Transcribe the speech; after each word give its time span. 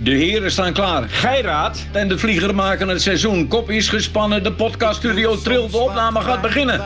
De 0.00 0.10
heren 0.10 0.50
staan 0.50 0.72
klaar. 0.72 1.02
Geiraat 1.08 1.86
en 1.92 2.08
de 2.08 2.18
vlieger 2.18 2.54
maken 2.54 2.88
het 2.88 3.02
seizoen. 3.02 3.48
Kop 3.48 3.70
is 3.70 3.88
gespannen, 3.88 4.42
de 4.42 4.52
podcaststudio 4.52 5.36
trilt, 5.36 5.70
de 5.70 5.78
opname 5.78 6.20
gaat 6.20 6.40
beginnen. 6.40 6.82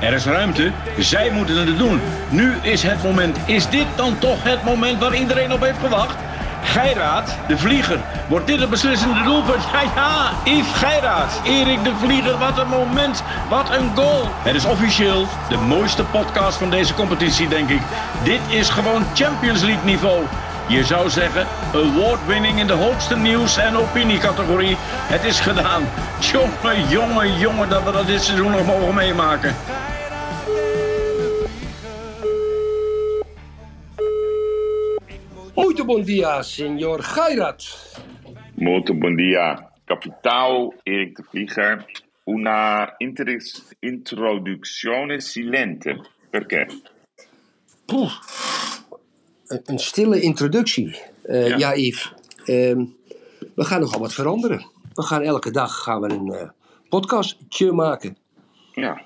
Er 0.00 0.12
is 0.12 0.24
ruimte, 0.24 0.72
zij 0.98 1.30
moeten 1.30 1.56
het 1.56 1.78
doen. 1.78 2.00
Nu 2.28 2.54
is 2.62 2.82
het 2.82 3.02
moment. 3.02 3.38
Is 3.46 3.68
dit 3.68 3.86
dan 3.96 4.18
toch 4.18 4.42
het 4.42 4.64
moment 4.64 5.00
waar 5.00 5.14
iedereen 5.14 5.52
op 5.52 5.60
heeft 5.60 5.78
gewacht? 5.78 6.16
Geiraat, 6.62 7.36
de 7.48 7.58
vlieger. 7.58 8.00
Wordt 8.28 8.46
dit 8.46 8.60
het 8.60 8.70
beslissende 8.70 9.22
doelpunt? 9.22 9.62
Ja, 9.72 9.82
ja, 9.94 10.30
Yves 10.44 10.72
Geiraat. 10.72 11.40
Erik 11.44 11.84
de 11.84 11.92
Vlieger, 12.04 12.38
wat 12.38 12.58
een 12.58 12.68
moment. 12.68 13.22
Wat 13.48 13.70
een 13.70 13.90
goal. 13.94 14.28
Het 14.42 14.54
is 14.54 14.64
officieel 14.64 15.26
de 15.48 15.56
mooiste 15.56 16.04
podcast 16.04 16.58
van 16.58 16.70
deze 16.70 16.94
competitie, 16.94 17.48
denk 17.48 17.68
ik. 17.68 17.80
Dit 18.24 18.40
is 18.48 18.68
gewoon 18.68 19.02
Champions 19.14 19.62
League 19.62 19.84
niveau. 19.84 20.24
Je 20.68 20.84
zou 20.84 21.10
zeggen, 21.10 21.46
award-winning 21.74 22.58
in 22.58 22.66
de 22.66 22.72
hoogste 22.72 23.16
nieuws- 23.16 23.56
en 23.56 23.76
opiniecategorie. 23.76 24.76
Het 25.12 25.24
is 25.24 25.40
gedaan. 25.40 25.82
Jongen, 26.20 26.88
jongen, 26.88 27.38
jongen, 27.38 27.68
dat 27.68 27.84
we 27.84 27.92
dat 27.92 28.06
dit 28.06 28.22
seizoen 28.22 28.50
nog 28.50 28.66
mogen 28.66 28.94
meemaken. 28.94 29.54
Muito 35.54 35.84
bom 35.84 36.02
dia, 36.02 36.42
senor 36.42 37.02
Gairat. 37.02 37.64
Molto 38.54 38.94
bom 38.94 39.16
dia, 39.16 39.68
capitão 39.84 40.72
Erik 40.84 41.16
de 41.16 41.22
Vlieger. 41.30 41.84
Una 42.24 42.94
introduzione 43.80 45.20
silente. 45.20 46.00
Perché? 46.30 46.66
Poeh. 47.84 48.10
Een, 49.64 49.78
stille 49.78 50.20
introductie. 50.20 51.00
Eh, 51.22 51.48
Ja. 51.48 51.56
ja. 51.56 51.74
Yves. 51.74 52.12
Ehm, 52.44 52.84
we 53.54 53.64
gaan 53.64 53.80
nogal 53.80 54.00
wat 54.00 54.14
veranderen. 54.14 54.66
We 54.92 55.02
gaan 55.02 55.22
elke 55.22 55.50
dag 55.50 55.82
gaan 55.82 56.00
we 56.00 56.10
een 56.10 56.32
eh, 56.32 56.48
podcastje 56.88 57.72
maken. 57.72 58.16
Ja. 58.72 59.02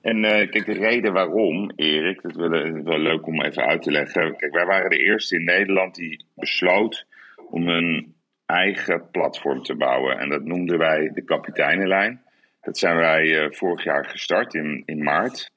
En 0.00 0.24
eh, 0.24 0.50
kijk, 0.50 0.66
de 0.66 0.72
reden 0.72 1.12
waarom, 1.12 1.70
Erik, 1.76 2.22
dat 2.22 2.30
is 2.30 2.36
wel 2.84 2.98
leuk 2.98 3.26
om 3.26 3.42
even 3.42 3.62
uit 3.62 3.82
te 3.82 3.90
leggen. 3.90 4.36
Kijk, 4.36 4.52
wij 4.52 4.66
waren 4.66 4.90
de 4.90 4.98
eerste 4.98 5.36
in 5.36 5.44
Nederland 5.44 5.94
die 5.94 6.24
besloot 6.34 7.06
om 7.50 7.68
een 7.68 8.14
eigen 8.46 9.10
platform 9.10 9.62
te 9.62 9.74
bouwen. 9.74 10.18
En 10.18 10.28
dat 10.28 10.44
noemden 10.44 10.78
wij 10.78 11.10
de 11.14 11.24
Kapiteinenlijn. 11.24 12.22
Dat 12.60 12.78
zijn 12.78 12.96
wij 12.96 13.48
vorig 13.50 13.84
jaar 13.84 14.04
gestart 14.04 14.54
in, 14.54 14.82
in 14.86 15.02
maart. 15.02 15.50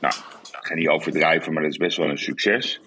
Nou, 0.00 0.14
ga 0.70 0.76
niet 0.76 0.88
overdrijven, 0.88 1.52
maar 1.52 1.62
dat 1.62 1.72
is 1.72 1.78
best 1.78 1.96
wel 1.96 2.08
een 2.08 2.18
succes. 2.18 2.80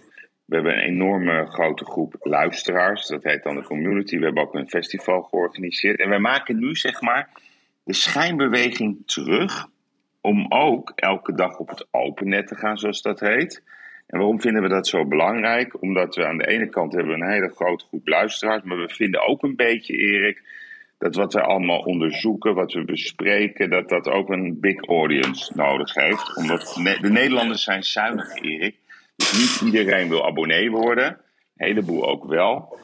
We 0.45 0.55
hebben 0.55 0.73
een 0.73 0.83
enorme 0.83 1.45
grote 1.45 1.85
groep 1.85 2.15
luisteraars. 2.19 3.07
Dat 3.07 3.23
heet 3.23 3.43
dan 3.43 3.55
de 3.55 3.63
community. 3.63 4.17
We 4.17 4.25
hebben 4.25 4.43
ook 4.43 4.55
een 4.55 4.69
festival 4.69 5.21
georganiseerd. 5.21 5.99
En 5.99 6.09
wij 6.09 6.19
maken 6.19 6.59
nu, 6.59 6.75
zeg 6.75 7.01
maar, 7.01 7.29
de 7.83 7.93
schijnbeweging 7.93 8.97
terug 9.05 9.67
om 10.21 10.45
ook 10.49 10.91
elke 10.95 11.35
dag 11.35 11.57
op 11.57 11.69
het 11.69 11.87
open 11.91 12.29
net 12.29 12.47
te 12.47 12.55
gaan, 12.55 12.77
zoals 12.77 13.01
dat 13.01 13.19
heet. 13.19 13.63
En 14.07 14.19
waarom 14.19 14.41
vinden 14.41 14.61
we 14.61 14.69
dat 14.69 14.87
zo 14.87 15.05
belangrijk? 15.05 15.81
Omdat 15.81 16.15
we 16.15 16.25
aan 16.25 16.37
de 16.37 16.47
ene 16.47 16.69
kant 16.69 16.93
hebben 16.93 17.13
een 17.13 17.31
hele 17.31 17.49
grote 17.55 17.85
groep 17.85 18.07
luisteraars, 18.07 18.63
maar 18.63 18.77
we 18.77 18.89
vinden 18.89 19.27
ook 19.27 19.43
een 19.43 19.55
beetje, 19.55 19.93
Erik, 19.93 20.41
dat 20.97 21.15
wat 21.15 21.33
we 21.33 21.41
allemaal 21.41 21.79
onderzoeken, 21.79 22.55
wat 22.55 22.73
we 22.73 22.85
bespreken, 22.85 23.69
dat 23.69 23.89
dat 23.89 24.09
ook 24.09 24.29
een 24.29 24.59
big 24.59 24.85
audience 24.85 25.51
nodig 25.55 25.93
heeft. 25.93 26.37
Omdat 26.37 26.79
de 27.01 27.09
Nederlanders 27.09 27.63
zijn 27.63 27.83
zuinig, 27.83 28.35
Erik. 28.35 28.75
Dus 29.15 29.61
niet 29.61 29.73
iedereen 29.73 30.09
wil 30.09 30.25
abonnee 30.25 30.71
worden. 30.71 31.07
Een 31.07 31.67
heleboel 31.67 32.07
ook 32.09 32.25
wel. 32.25 32.77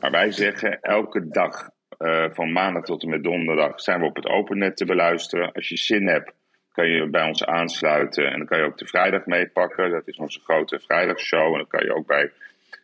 Maar 0.00 0.10
wij 0.10 0.30
zeggen 0.30 0.80
elke 0.80 1.28
dag 1.28 1.70
eh, 1.98 2.24
van 2.30 2.52
maandag 2.52 2.84
tot 2.84 3.02
en 3.02 3.08
met 3.08 3.24
donderdag 3.24 3.80
zijn 3.80 4.00
we 4.00 4.06
op 4.06 4.16
het 4.16 4.26
opennet 4.26 4.76
te 4.76 4.84
beluisteren. 4.84 5.52
Als 5.52 5.68
je 5.68 5.76
zin 5.76 6.06
hebt, 6.06 6.32
kan 6.72 6.88
je 6.88 7.08
bij 7.10 7.26
ons 7.26 7.44
aansluiten 7.44 8.30
en 8.30 8.38
dan 8.38 8.46
kan 8.46 8.58
je 8.58 8.64
ook 8.64 8.78
de 8.78 8.86
vrijdag 8.86 9.26
meepakken. 9.26 9.90
Dat 9.90 10.08
is 10.08 10.16
onze 10.16 10.40
grote 10.40 10.80
vrijdagshow. 10.80 11.52
En 11.52 11.58
dan 11.58 11.66
kan 11.66 11.84
je 11.84 11.94
ook 11.94 12.06
bij 12.06 12.30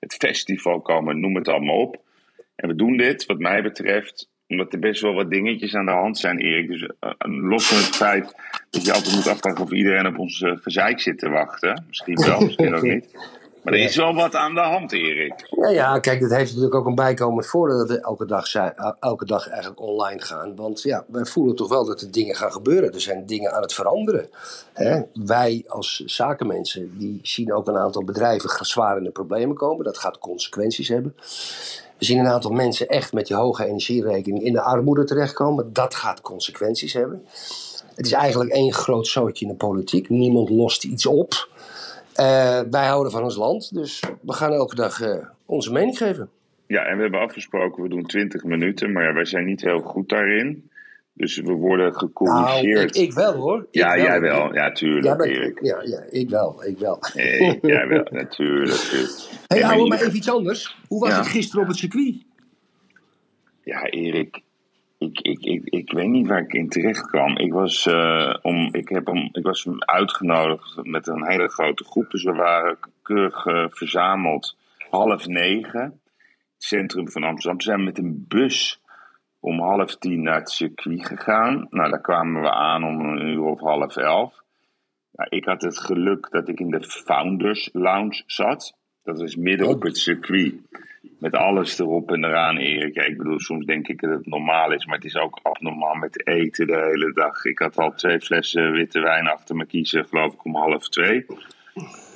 het 0.01 0.15
festival 0.15 0.81
komen, 0.81 1.21
noem 1.21 1.35
het 1.35 1.49
allemaal 1.49 1.81
op. 1.81 2.01
En 2.55 2.69
we 2.69 2.75
doen 2.75 2.97
dit, 2.97 3.27
wat 3.27 3.39
mij 3.39 3.63
betreft, 3.63 4.31
omdat 4.53 4.73
er 4.73 4.79
best 4.79 5.01
wel 5.01 5.15
wat 5.15 5.31
dingetjes 5.31 5.75
aan 5.75 5.87
de 5.87 5.93
hand 5.93 6.19
zijn, 6.19 6.39
Erik. 6.39 6.69
Dus 6.69 6.89
eh, 7.01 7.11
los 7.21 7.67
van 7.67 7.77
het 7.77 7.97
feit 7.97 8.35
dat 8.71 8.85
je 8.85 8.93
altijd 8.93 9.15
moet 9.15 9.29
afvragen 9.29 9.65
of 9.65 9.73
iedereen 9.73 10.07
op 10.07 10.19
ons 10.19 10.43
eh, 10.43 10.53
gezeik 10.61 11.01
zit 11.01 11.19
te 11.19 11.29
wachten. 11.29 11.85
Misschien 11.89 12.25
wel, 12.27 12.41
misschien 12.41 12.75
ook 12.75 12.83
niet. 12.83 13.09
Maar 13.63 13.73
er 13.73 13.81
is 13.81 13.97
wel 13.97 14.15
wat 14.15 14.35
aan 14.35 14.55
de 14.55 14.61
hand, 14.61 14.93
Erik. 14.93 15.47
Ja, 15.51 15.69
ja, 15.69 15.99
kijk, 15.99 16.21
dat 16.21 16.31
heeft 16.31 16.49
natuurlijk 16.49 16.75
ook 16.75 16.87
een 16.87 16.95
bijkomend 16.95 17.47
voordeel 17.47 17.79
dat 17.79 17.89
we 17.89 18.01
elke 18.01 18.27
dag, 18.27 18.47
zijn, 18.47 18.75
elke 19.01 19.25
dag 19.25 19.49
eigenlijk 19.49 19.81
online 19.81 20.21
gaan. 20.21 20.57
Want 20.57 20.83
ja, 20.83 21.05
wij 21.09 21.25
voelen 21.25 21.57
toch 21.57 21.69
wel 21.69 21.85
dat 21.85 22.01
er 22.01 22.11
dingen 22.11 22.35
gaan 22.35 22.53
gebeuren. 22.53 22.93
Er 22.93 23.01
zijn 23.01 23.27
dingen 23.27 23.53
aan 23.53 23.63
het 23.63 23.75
veranderen. 23.75 24.29
Hè? 24.73 25.01
Wij 25.15 25.65
als 25.67 26.03
zakenmensen, 26.07 26.99
die 26.99 27.21
zien 27.23 27.53
ook 27.53 27.67
een 27.67 27.77
aantal 27.77 28.05
bedrijven 28.05 28.67
zwaar 28.67 28.97
in 28.97 29.05
de 29.05 29.11
problemen 29.11 29.57
komen. 29.57 29.85
Dat 29.85 29.99
gaat 29.99 30.19
consequenties 30.19 30.89
hebben. 30.89 31.15
We 32.03 32.09
zien 32.09 32.19
een 32.19 32.27
aantal 32.27 32.51
mensen 32.51 32.89
echt 32.89 33.13
met 33.13 33.27
die 33.27 33.37
hoge 33.37 33.65
energierekening 33.65 34.45
in 34.45 34.53
de 34.53 34.61
armoede 34.61 35.05
terechtkomen. 35.05 35.73
Dat 35.73 35.95
gaat 35.95 36.21
consequenties 36.21 36.93
hebben. 36.93 37.23
Het 37.95 38.07
is 38.07 38.13
eigenlijk 38.13 38.51
één 38.51 38.73
groot 38.73 39.07
zootje 39.07 39.45
in 39.45 39.51
de 39.51 39.57
politiek. 39.57 40.09
Niemand 40.09 40.51
lost 40.51 40.85
iets 40.85 41.07
op. 41.07 41.49
Eh, 42.15 42.61
wij 42.71 42.87
houden 42.87 43.13
van 43.13 43.23
ons 43.23 43.37
land, 43.37 43.75
dus 43.75 44.03
we 44.21 44.33
gaan 44.33 44.53
elke 44.53 44.75
dag 44.75 45.01
eh, 45.01 45.17
onze 45.47 45.73
mening 45.73 45.97
geven. 45.97 46.29
Ja, 46.67 46.85
en 46.85 46.97
we 46.97 47.03
hebben 47.03 47.21
afgesproken, 47.21 47.83
we 47.83 47.89
doen 47.89 48.07
20 48.07 48.45
minuten, 48.45 48.93
maar 48.93 49.15
wij 49.15 49.25
zijn 49.25 49.45
niet 49.45 49.61
heel 49.61 49.81
goed 49.81 50.09
daarin. 50.09 50.71
Dus 51.15 51.37
we 51.37 51.53
worden 51.53 51.87
Nou, 51.87 51.99
gecorrigeerd. 51.99 52.97
ik, 52.97 53.03
ik 53.03 53.13
wel 53.13 53.35
hoor. 53.35 53.61
Ik 53.61 53.67
ja, 53.71 53.97
jij 53.97 54.21
wel. 54.21 54.55
Ja, 54.55 54.73
tuurlijk, 54.73 55.05
Ja, 55.25 55.31
Erik. 55.31 55.59
ja, 55.63 55.83
ja, 55.83 56.05
ik 56.11 56.29
wel, 56.31 56.65
ik 56.65 56.79
wel. 56.79 56.99
Nee, 57.15 57.59
jij 57.63 57.89
wel, 57.89 58.07
natuurlijk. 58.11 58.71
tuurlijk. 58.79 59.29
Hé, 59.47 59.57
Ja, 59.57 59.67
maar 59.67 59.75
ouwe, 59.77 59.89
maar 59.89 60.01
even 60.01 60.17
iets 60.17 60.31
anders. 60.31 60.77
Hoe 60.89 61.01
was 61.01 61.09
Ja. 61.11 61.17
het 61.17 61.27
gisteren 61.27 61.63
op 61.63 61.69
het 61.69 61.77
circuit? 61.77 62.25
Ja, 63.65 63.85
Erik, 63.87 64.41
ik, 64.99 65.21
ik, 65.21 65.41
ik, 65.41 65.63
ik 65.65 65.93
weet 65.93 66.09
niet 66.09 66.27
waar 66.27 66.41
ik 66.43 66.53
in 66.53 66.69
terecht 66.69 67.07
kwam. 67.07 67.37
Ik 67.39 67.53
was, 67.53 67.87
eh, 67.87 68.35
om, 68.43 68.75
ik, 68.75 68.89
heb 68.89 69.09
om, 69.09 69.29
ik 69.33 69.45
was 69.45 69.67
uitgenodigd 69.79 70.79
met 70.83 71.07
een 71.07 71.27
hele 71.27 71.49
grote 71.49 71.85
groep. 71.85 72.11
Dus 72.11 72.23
we 72.25 72.33
waren 72.33 72.79
keurig 73.03 73.47
eh, 73.47 73.67
verzameld 73.71 74.57
half 74.91 75.27
negen. 75.27 75.81
Het 75.83 76.65
centrum 76.71 77.11
van 77.11 77.23
Amsterdam. 77.23 77.59
Toen 77.59 77.69
zijn 77.69 77.85
met 77.85 77.99
een 77.99 78.25
bus 78.29 78.82
om 79.43 79.61
half 79.61 79.97
tien 79.97 80.23
naar 80.23 80.39
het 80.39 80.51
circuit 80.51 81.07
gegaan. 81.07 81.67
Nou, 81.71 81.91
daar 81.91 82.01
kwamen 82.01 82.43
we 82.43 82.51
aan 82.51 82.85
om 82.85 83.01
een 83.01 83.27
uur 83.27 83.43
of 83.43 83.61
half 83.61 83.97
elf. 83.97 84.35
Nou, 85.13 85.29
ik 85.31 85.45
had 85.45 85.63
het 85.63 85.79
geluk 85.79 86.31
dat 86.31 86.49
ik 86.49 86.61
in 86.61 86.71
de 86.71 86.83
Founders 86.83 87.71
Lounge 87.73 88.23
zat. 88.27 88.77
Dat 89.03 89.21
is 89.21 89.37
midden 89.37 89.69
op 89.69 89.83
het 89.83 89.99
circuit. 89.99 90.55
Met 91.19 91.35
alles 91.35 91.79
erop 91.79 92.13
en 92.13 92.25
eraan, 92.25 92.57
Erik. 92.57 92.95
Ja, 92.95 93.03
ik 93.03 93.17
bedoel, 93.17 93.41
soms 93.41 93.67
denk 93.67 93.89
ik 93.89 94.01
dat 94.01 94.11
het 94.11 94.27
normaal 94.27 94.73
is, 94.73 94.87
maar 94.87 94.97
het 94.97 95.05
is 95.05 95.17
ook 95.17 95.39
abnormaal 95.43 95.95
met 95.95 96.27
eten 96.27 96.67
de 96.67 96.89
hele 96.91 97.13
dag. 97.13 97.45
Ik 97.45 97.59
had 97.59 97.77
al 97.77 97.93
twee 97.93 98.21
flessen 98.21 98.73
witte 98.73 99.01
wijn 99.01 99.27
achter 99.27 99.57
me 99.57 99.67
kiezen, 99.67 100.07
geloof 100.07 100.33
ik, 100.33 100.45
om 100.45 100.57
half 100.57 100.89
twee. 100.89 101.27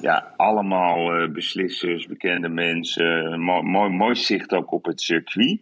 Ja, 0.00 0.32
allemaal 0.36 1.12
eh, 1.12 1.28
beslissers, 1.28 2.06
bekende 2.06 2.48
mensen. 2.48 3.40
Mooi, 3.40 3.62
mooi, 3.62 3.90
mooi 3.90 4.14
zicht 4.14 4.54
ook 4.54 4.72
op 4.72 4.84
het 4.84 5.00
circuit. 5.00 5.60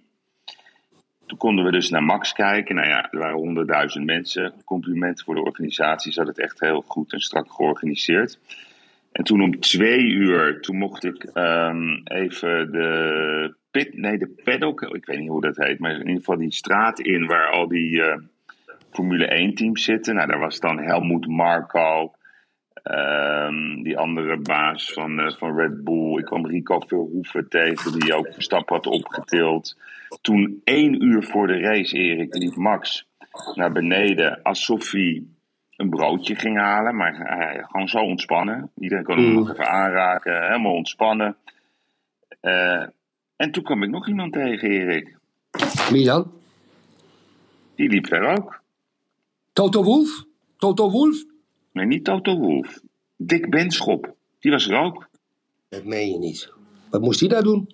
Konden 1.37 1.65
we 1.65 1.71
dus 1.71 1.91
naar 1.91 2.03
Max 2.03 2.33
kijken. 2.33 2.75
Nou 2.75 2.89
ja, 2.89 3.11
er 3.11 3.19
waren 3.19 3.37
honderdduizend 3.37 4.05
mensen. 4.05 4.53
Complimenten 4.65 5.25
voor 5.25 5.35
de 5.35 5.45
organisatie. 5.45 6.13
Ze 6.13 6.21
hadden 6.21 6.37
het 6.37 6.45
echt 6.45 6.61
heel 6.61 6.81
goed 6.87 7.13
en 7.13 7.21
strak 7.21 7.53
georganiseerd. 7.53 8.39
En 9.13 9.25
toen 9.25 9.43
om 9.43 9.61
twee 9.61 10.01
uur, 10.01 10.61
toen 10.61 10.77
mocht 10.77 11.05
ik 11.05 11.25
ehm, 11.25 12.01
even 12.05 12.73
de 12.73 13.55
pit, 13.71 13.97
nee, 13.97 14.19
de 14.19 14.29
paddock, 14.45 14.83
ik 14.83 15.07
weet 15.07 15.19
niet 15.19 15.29
hoe 15.29 15.41
dat 15.41 15.57
heet, 15.57 15.79
maar 15.79 15.93
in 15.93 15.99
ieder 15.99 16.15
geval 16.15 16.37
die 16.37 16.53
straat 16.53 17.01
in 17.01 17.27
waar 17.27 17.51
al 17.51 17.69
die 17.69 18.03
eh, 18.03 18.19
Formule 18.91 19.27
1 19.27 19.55
teams 19.55 19.85
zitten. 19.85 20.15
Nou, 20.15 20.27
daar 20.29 20.39
was 20.39 20.61
dan 20.61 20.79
Helmoet 20.79 21.27
Marco, 21.27 22.13
ehm, 22.85 23.83
die 23.83 23.99
andere 23.99 24.37
baas 24.39 24.93
van, 24.93 25.21
eh, 25.21 25.33
van 25.37 25.57
Red 25.57 25.85
Bull. 25.85 26.19
Ik 26.19 26.25
kwam 26.25 26.47
Rico 26.47 26.81
Verhoeven 26.81 27.49
tegen, 27.49 27.99
die 27.99 28.15
ook 28.15 28.29
Verstappen 28.33 28.75
had 28.75 28.87
opgetild. 28.87 29.77
Toen 30.21 30.61
één 30.65 31.05
uur 31.05 31.23
voor 31.23 31.47
de 31.47 31.59
race, 31.59 31.97
Erik, 31.97 32.35
liep 32.35 32.55
Max 32.57 33.07
naar 33.55 33.73
beneden 33.73 34.43
alsof 34.43 34.91
hij 34.91 35.23
een 35.77 35.91
broodje 35.91 36.35
ging 36.35 36.59
halen. 36.59 36.97
Maar 36.97 37.15
hij, 37.17 37.63
gewoon 37.67 37.89
zo 37.89 37.99
ontspannen. 37.99 38.71
Iedereen 38.79 39.05
kon 39.05 39.17
hem 39.17 39.27
Mm. 39.27 39.35
nog 39.35 39.51
even 39.51 39.69
aanraken, 39.69 40.47
helemaal 40.47 40.73
ontspannen. 40.75 41.37
Eh, 42.41 42.83
en 43.37 43.51
toen 43.51 43.63
kwam 43.63 43.83
ik 43.83 43.91
nog 43.91 44.09
iemand 44.09 44.33
tegen, 44.33 44.71
Erik. 44.71 45.17
Wie 45.91 46.05
dan? 46.05 46.33
Die 47.75 47.89
liep 47.89 48.13
er 48.13 48.23
ook. 48.39 48.61
Toto 49.53 49.83
Wolf? 49.83 50.25
Toto 50.59 50.91
Wolf? 50.91 51.17
Nee, 51.75 51.87
niet 51.87 52.05
Toto 52.05 52.39
Wolf. 52.39 52.81
Dick 53.17 53.51
Benschop. 53.51 54.15
Die 54.39 54.51
was 54.51 54.69
er 54.69 54.79
ook. 54.79 55.09
Dat 55.69 55.85
meen 55.85 56.11
je 56.11 56.19
niet. 56.19 56.53
Wat 56.91 57.01
moest 57.01 57.21
hij 57.21 57.29
daar 57.29 57.43
doen? 57.43 57.71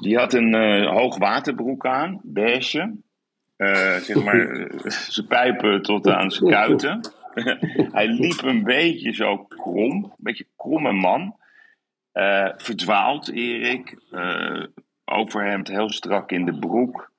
Die 0.00 0.16
had 0.16 0.32
een 0.32 0.54
uh, 0.54 0.90
hoogwaterbroek 0.90 1.86
aan, 1.86 2.20
beige. 2.22 2.96
Uh, 3.56 3.96
zeg 3.96 4.24
maar, 4.24 4.70
zijn 5.08 5.26
pijpen 5.26 5.82
tot 5.82 6.08
aan 6.08 6.30
zijn 6.30 6.50
kuiten. 6.50 7.00
hij 7.92 8.08
liep 8.08 8.42
een 8.42 8.62
beetje 8.62 9.12
zo 9.12 9.38
krom, 9.38 10.04
een 10.04 10.12
beetje 10.16 10.46
kromme 10.56 10.92
man. 10.92 11.36
Uh, 12.12 12.48
verdwaald, 12.56 13.28
Erik. 13.28 13.98
Overhemd 15.04 15.68
heel 15.68 15.90
strak 15.90 16.30
in 16.30 16.44
de 16.44 16.58
broek. 16.58 17.12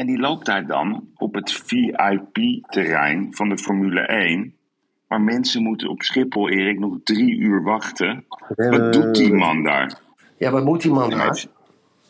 En 0.00 0.06
die 0.06 0.18
loopt 0.18 0.46
daar 0.46 0.66
dan 0.66 1.08
op 1.16 1.34
het 1.34 1.52
VIP-terrein 1.52 3.34
van 3.34 3.48
de 3.48 3.58
Formule 3.58 4.00
1. 4.00 4.54
Maar 5.08 5.20
mensen 5.20 5.62
moeten 5.62 5.88
op 5.88 6.02
Schiphol, 6.02 6.48
Erik, 6.48 6.78
nog 6.78 6.98
drie 7.04 7.36
uur 7.36 7.62
wachten. 7.62 8.24
Wat 8.56 8.92
doet 8.92 9.14
die 9.14 9.32
man 9.32 9.62
daar? 9.62 9.98
Ja, 10.38 10.50
wat 10.50 10.64
moet 10.64 10.82
die 10.82 10.90
man 10.90 11.10
daar? 11.10 11.44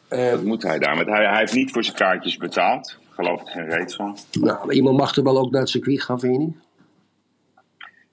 Wat 0.08 0.44
moet 0.44 0.62
hij 0.62 0.78
daar? 0.78 0.94
Want 0.96 1.08
hij, 1.08 1.24
hij 1.24 1.38
heeft 1.38 1.54
niet 1.54 1.72
voor 1.72 1.84
zijn 1.84 1.96
kaartjes 1.96 2.36
betaald. 2.36 2.98
Geloof 3.08 3.40
ik 3.40 3.48
geen 3.48 3.68
reet 3.68 3.94
van. 3.94 4.16
Nou, 4.40 4.72
iemand 4.72 4.96
mag 4.96 5.16
er 5.16 5.22
wel 5.22 5.38
ook 5.38 5.50
naar 5.50 5.60
het 5.60 5.70
circuit 5.70 6.02
gaan, 6.02 6.20
vind 6.20 6.32
je 6.32 6.38
niet? 6.38 6.56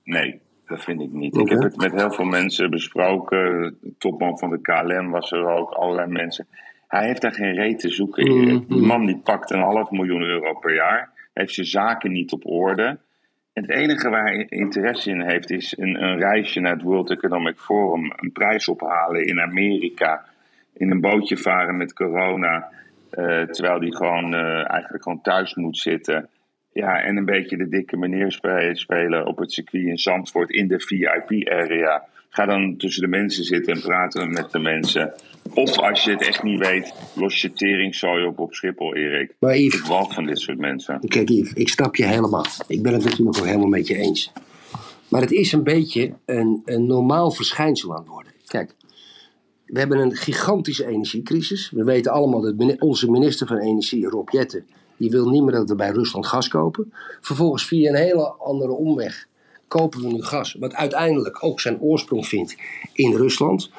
Nee, 0.04 0.40
dat 0.66 0.84
vind 0.84 1.02
ik 1.02 1.12
niet. 1.12 1.38
Ik 1.38 1.50
heb 1.50 1.62
het 1.62 1.78
met 1.78 1.92
heel 1.92 2.12
veel 2.12 2.26
mensen 2.26 2.70
besproken. 2.70 3.38
De 3.82 3.94
topman 3.98 4.38
van 4.40 4.50
de 4.50 4.62
KLM 4.62 5.10
was 5.10 5.32
er 5.32 5.48
ook, 5.48 5.72
allerlei 5.72 6.08
mensen. 6.08 6.48
Hij 6.88 7.06
heeft 7.08 7.22
daar 7.22 7.34
geen 7.34 7.54
reet 7.54 7.80
te 7.80 7.90
zoeken. 7.90 8.32
Mm 8.32 8.66
Die 8.68 8.82
man 8.82 9.06
die 9.06 9.18
pakt 9.18 9.52
een 9.52 9.62
half 9.62 9.92
miljoen 9.92 10.22
euro 10.22 10.54
per 10.54 10.76
jaar. 10.76 11.10
Heeft 11.34 11.54
zijn 11.54 11.68
zaken 11.68 12.12
niet 12.12 12.32
op 12.32 12.46
orde. 12.46 12.98
En 13.54 13.64
het 13.64 13.72
enige 13.72 14.10
waar 14.10 14.24
hij 14.24 14.46
interesse 14.50 15.10
in 15.10 15.22
heeft 15.22 15.52
is 15.52 15.78
een, 15.78 16.04
een 16.04 16.20
reisje 16.20 16.60
naar 16.60 16.74
het 16.74 16.82
World 16.82 17.10
Economic 17.10 17.58
Forum. 17.58 18.14
Een 18.16 18.32
prijs 18.32 18.68
ophalen 18.68 19.26
in 19.26 19.42
Amerika. 19.42 20.26
In 20.74 20.92
een 20.92 21.02
bootje 21.02 21.38
varen 21.38 21.78
met 21.78 21.94
corona. 21.94 22.70
Uh, 23.12 23.42
terwijl 23.42 23.80
hij 23.80 23.92
gewoon 23.92 24.34
uh, 24.34 24.72
eigenlijk 24.72 25.04
gewoon 25.04 25.22
thuis 25.22 25.56
moet 25.56 25.78
zitten. 25.78 26.30
Ja, 26.74 27.02
en 27.02 27.18
een 27.18 27.26
beetje 27.26 27.58
de 27.58 27.70
dikke 27.70 27.98
meneer 27.98 28.40
spelen 28.74 29.26
op 29.26 29.38
het 29.38 29.52
circuit 29.52 29.86
in 29.86 29.98
Zandvoort 29.98 30.50
in 30.50 30.68
de 30.68 30.80
VIP-area. 30.80 32.04
Ga 32.38 32.46
dan 32.46 32.78
tussen 32.78 33.02
de 33.02 33.08
mensen 33.08 33.44
zitten 33.44 33.74
en 33.74 33.82
praten 33.82 34.32
met 34.32 34.52
de 34.52 34.60
mensen. 34.60 35.14
Of 35.54 35.78
als 35.78 36.04
je 36.04 36.12
het 36.12 36.22
echt 36.22 36.44
niet 36.44 36.60
weet, 36.60 36.94
los 37.16 37.42
je 37.42 37.54
teringzooi 37.54 38.26
op 38.26 38.40
op 38.40 38.54
Schiphol, 38.54 38.96
Erik. 38.96 39.36
Maar 39.40 39.58
Yves, 39.58 39.80
ik 39.80 39.86
walg 39.86 40.14
van 40.14 40.26
dit 40.26 40.40
soort 40.40 40.58
mensen. 40.58 41.00
Kijk 41.08 41.30
Yves, 41.30 41.54
ik 41.54 41.70
snap 41.70 41.96
je 41.96 42.06
helemaal. 42.06 42.46
Ik 42.68 42.82
ben 42.82 42.94
het 42.94 43.04
natuurlijk 43.04 43.38
ook 43.38 43.46
helemaal 43.46 43.68
met 43.68 43.88
je 43.88 43.96
eens. 43.96 44.32
Maar 45.08 45.22
het 45.22 45.32
is 45.32 45.52
een 45.52 45.64
beetje 45.64 46.14
een, 46.26 46.62
een 46.66 46.86
normaal 46.86 47.32
verschijnsel 47.32 47.92
aan 47.92 48.00
het 48.00 48.08
worden. 48.08 48.32
Kijk, 48.46 48.76
we 49.66 49.80
hebben 49.80 49.98
een 49.98 50.16
gigantische 50.16 50.88
energiecrisis. 50.88 51.72
We 51.72 51.84
weten 51.84 52.12
allemaal 52.12 52.42
dat 52.42 52.80
onze 52.80 53.12
minister 53.12 53.48
van 53.48 53.58
Energie, 53.58 54.08
Rob 54.08 54.30
Jetten 54.30 54.66
die 54.98 55.10
wil 55.10 55.30
niet 55.30 55.44
meer 55.44 55.52
dat 55.52 55.70
we 55.70 55.76
bij 55.76 55.90
Rusland 55.90 56.26
gas 56.26 56.48
kopen. 56.48 56.94
Vervolgens 57.22 57.66
via 57.66 57.90
een 57.90 57.96
hele 57.96 58.28
andere 58.28 58.72
omweg 58.72 59.28
kopen 59.68 60.02
we 60.02 60.08
nu 60.08 60.24
gas, 60.24 60.54
wat 60.60 60.74
uiteindelijk 60.74 61.44
ook 61.44 61.60
zijn 61.60 61.80
oorsprong 61.80 62.28
vindt 62.28 62.56
in 62.94 63.16
Rusland. 63.16 63.70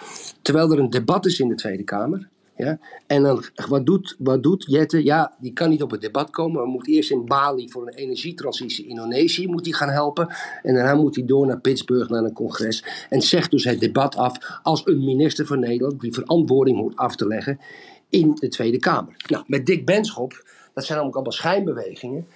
Terwijl 0.43 0.73
er 0.73 0.79
een 0.79 0.90
debat 0.90 1.26
is 1.26 1.40
in 1.40 1.49
de 1.49 1.55
Tweede 1.55 1.85
Kamer. 1.85 2.29
Ja? 2.56 2.79
En 3.06 3.23
dan, 3.23 3.44
wat 3.69 3.87
doet, 3.87 4.17
wat 4.19 4.43
doet 4.43 4.64
Jette? 4.69 5.05
Ja, 5.05 5.37
die 5.40 5.52
kan 5.52 5.70
niet 5.70 5.82
op 5.82 5.90
het 5.90 6.00
debat 6.00 6.31
komen. 6.31 6.62
We 6.62 6.69
moeten 6.69 6.93
eerst 6.93 7.11
in 7.11 7.26
Bali 7.26 7.70
voor 7.70 7.87
een 7.87 7.94
energietransitie 7.94 8.85
in 8.85 8.90
Indonesië 8.90 9.49
moet 9.49 9.64
hij 9.64 9.75
gaan 9.75 9.88
helpen. 9.88 10.29
En 10.62 10.75
daarna 10.75 10.94
moet 10.94 11.17
hij 11.17 11.25
door 11.25 11.46
naar 11.46 11.61
Pittsburgh 11.61 12.11
naar 12.11 12.25
een 12.25 12.32
congres. 12.32 12.85
En 13.08 13.20
zegt 13.20 13.50
dus 13.50 13.64
het 13.64 13.81
debat 13.81 14.17
af 14.17 14.61
als 14.62 14.82
een 14.85 15.05
minister 15.05 15.46
van 15.46 15.61
Nederland 15.61 16.00
die 16.00 16.12
verantwoording 16.12 16.76
moet 16.76 16.96
af 16.96 17.17
te 17.17 17.26
leggen 17.26 17.61
in 18.08 18.35
de 18.35 18.49
Tweede 18.49 18.79
Kamer. 18.79 19.17
Nou, 19.26 19.44
met 19.46 19.67
Dick 19.67 19.87
Benschop 19.87 20.43
dat 20.79 20.87
zijn 20.87 20.99
namelijk 20.99 21.14
allemaal 21.14 21.32
schijnbewegingen. 21.32 22.26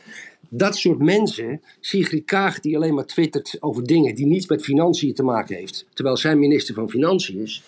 Dat 0.54 0.76
soort 0.76 0.99
mensen, 0.99 1.62
Sigrid 1.81 2.25
Kaag 2.25 2.60
die 2.60 2.76
alleen 2.76 2.94
maar 2.94 3.06
twittert 3.06 3.56
over 3.60 3.84
dingen 3.84 4.14
die 4.14 4.26
niets 4.26 4.46
met 4.46 4.62
financiën 4.62 5.14
te 5.14 5.22
maken 5.22 5.56
heeft. 5.56 5.87
Terwijl 5.94 6.16
zij 6.16 6.37
minister 6.37 6.75
van 6.75 6.90
Financiën 6.90 7.40
is. 7.40 7.62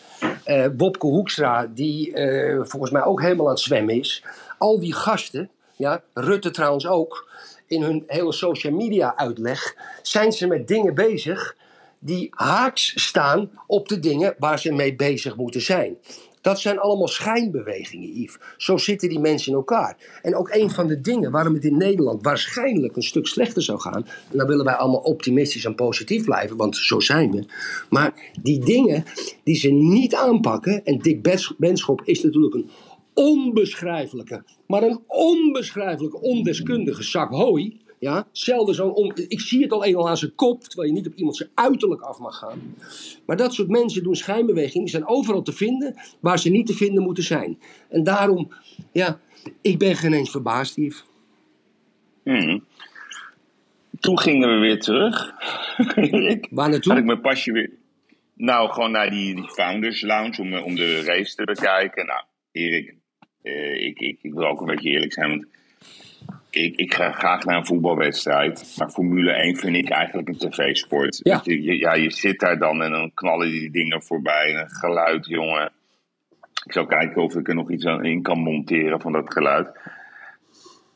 Uh, 0.46 0.66
Bobke 0.68 1.06
Hoekstra 1.06 1.66
die 1.66 2.10
uh, 2.10 2.60
volgens 2.64 2.90
mij 2.90 3.04
ook 3.04 3.20
helemaal 3.20 3.46
aan 3.46 3.52
het 3.52 3.60
zwemmen 3.60 3.98
is. 3.98 4.24
Al 4.58 4.80
die 4.80 4.92
gasten, 4.92 5.50
ja, 5.76 6.02
Rutte 6.14 6.50
trouwens 6.50 6.86
ook, 6.86 7.30
in 7.66 7.82
hun 7.82 8.04
hele 8.06 8.32
social 8.32 8.72
media 8.72 9.16
uitleg 9.16 9.76
zijn 10.02 10.32
ze 10.32 10.46
met 10.46 10.68
dingen 10.68 10.94
bezig 10.94 11.56
die 11.98 12.28
haaks 12.30 13.04
staan 13.04 13.50
op 13.66 13.88
de 13.88 13.98
dingen 13.98 14.34
waar 14.38 14.58
ze 14.58 14.72
mee 14.72 14.96
bezig 14.96 15.36
moeten 15.36 15.62
zijn. 15.62 15.96
Dat 16.44 16.60
zijn 16.60 16.78
allemaal 16.78 17.08
schijnbewegingen, 17.08 18.08
Yves. 18.08 18.38
Zo 18.56 18.76
zitten 18.76 19.08
die 19.08 19.18
mensen 19.18 19.52
in 19.52 19.58
elkaar. 19.58 19.96
En 20.22 20.36
ook 20.36 20.54
een 20.54 20.70
van 20.70 20.86
de 20.86 21.00
dingen 21.00 21.30
waarom 21.30 21.54
het 21.54 21.64
in 21.64 21.76
Nederland 21.76 22.22
waarschijnlijk 22.22 22.96
een 22.96 23.02
stuk 23.02 23.26
slechter 23.26 23.62
zou 23.62 23.80
gaan. 23.80 24.06
En 24.30 24.38
dan 24.38 24.46
willen 24.46 24.64
wij 24.64 24.74
allemaal 24.74 25.00
optimistisch 25.00 25.64
en 25.64 25.74
positief 25.74 26.24
blijven, 26.24 26.56
want 26.56 26.76
zo 26.76 27.00
zijn 27.00 27.30
we. 27.30 27.44
Maar 27.90 28.30
die 28.42 28.58
dingen 28.64 29.04
die 29.44 29.56
ze 29.56 29.70
niet 29.70 30.14
aanpakken. 30.14 30.84
En 30.84 30.98
Dick 30.98 31.44
Benschop 31.58 32.02
is 32.04 32.22
natuurlijk 32.22 32.54
een 32.54 32.70
onbeschrijfelijke, 33.14 34.44
maar 34.66 34.82
een 34.82 35.00
onbeschrijfelijke 35.06 36.20
ondeskundige 36.20 37.02
zak 37.02 37.30
hooi. 37.30 37.82
Ja, 38.04 38.28
zelden 38.32 38.74
zo'n 38.74 38.94
om, 38.94 39.12
ik 39.28 39.40
zie 39.40 39.62
het 39.62 39.72
al 39.72 39.84
eenmaal 39.84 40.08
aan 40.08 40.16
zijn 40.16 40.34
kop, 40.34 40.62
terwijl 40.62 40.88
je 40.88 40.94
niet 40.94 41.06
op 41.06 41.14
iemand 41.14 41.36
zijn 41.36 41.50
uiterlijk 41.54 42.00
af 42.00 42.18
mag 42.18 42.38
gaan. 42.38 42.74
Maar 43.26 43.36
dat 43.36 43.54
soort 43.54 43.68
mensen 43.68 44.02
doen 44.02 44.14
schijnbewegingen, 44.14 44.80
die 44.80 44.94
zijn 44.94 45.08
overal 45.08 45.42
te 45.42 45.52
vinden 45.52 45.94
waar 46.20 46.38
ze 46.38 46.50
niet 46.50 46.66
te 46.66 46.72
vinden 46.74 47.02
moeten 47.02 47.24
zijn. 47.24 47.58
En 47.88 48.02
daarom, 48.02 48.52
ja, 48.92 49.20
ik 49.60 49.78
ben 49.78 49.96
geen 49.96 50.12
eens 50.12 50.30
verbaasd, 50.30 50.76
Yves. 50.76 51.04
Hmm. 52.22 52.64
Toen 54.00 54.18
gingen 54.18 54.48
we 54.48 54.58
weer 54.58 54.80
terug. 54.80 55.32
Waar 56.50 56.68
naartoe? 56.68 56.92
Had 56.92 57.00
ik 57.00 57.06
mijn 57.06 57.20
pasje 57.20 57.52
weer. 57.52 57.70
Nou, 58.34 58.72
gewoon 58.72 58.90
naar 58.90 59.10
die, 59.10 59.34
die 59.34 59.48
Founders 59.48 60.02
Lounge 60.02 60.40
om, 60.40 60.54
om 60.54 60.74
de 60.74 61.02
race 61.02 61.34
te 61.34 61.44
bekijken. 61.44 62.06
Nou, 62.06 62.22
Erik, 62.52 62.94
eh, 63.42 63.86
ik, 63.86 63.98
ik, 63.98 64.18
ik 64.22 64.32
wil 64.32 64.46
ook 64.46 64.60
een 64.60 64.66
beetje 64.66 64.90
eerlijk 64.90 65.12
zijn, 65.12 65.30
want 65.30 65.46
ik, 66.54 66.76
ik 66.76 66.94
ga 66.94 67.12
graag 67.12 67.44
naar 67.44 67.56
een 67.56 67.66
voetbalwedstrijd. 67.66 68.74
Maar 68.78 68.90
Formule 68.90 69.32
1 69.32 69.56
vind 69.56 69.76
ik 69.76 69.88
eigenlijk 69.88 70.28
een 70.28 70.38
tv-sport. 70.38 71.20
Ja. 71.22 71.40
Je, 71.44 71.78
ja, 71.78 71.94
je 71.94 72.10
zit 72.10 72.40
daar 72.40 72.58
dan 72.58 72.82
en 72.82 72.90
dan 72.90 73.10
knallen 73.14 73.50
die 73.50 73.70
dingen 73.70 74.02
voorbij. 74.02 74.54
En 74.54 74.60
een 74.60 74.70
geluid, 74.70 75.26
jongen. 75.26 75.72
Ik 76.64 76.72
zal 76.72 76.86
kijken 76.86 77.22
of 77.22 77.34
ik 77.34 77.48
er 77.48 77.54
nog 77.54 77.70
iets 77.70 77.86
aan 77.86 78.04
in 78.04 78.22
kan 78.22 78.38
monteren 78.38 79.00
van 79.00 79.12
dat 79.12 79.32
geluid. 79.32 79.78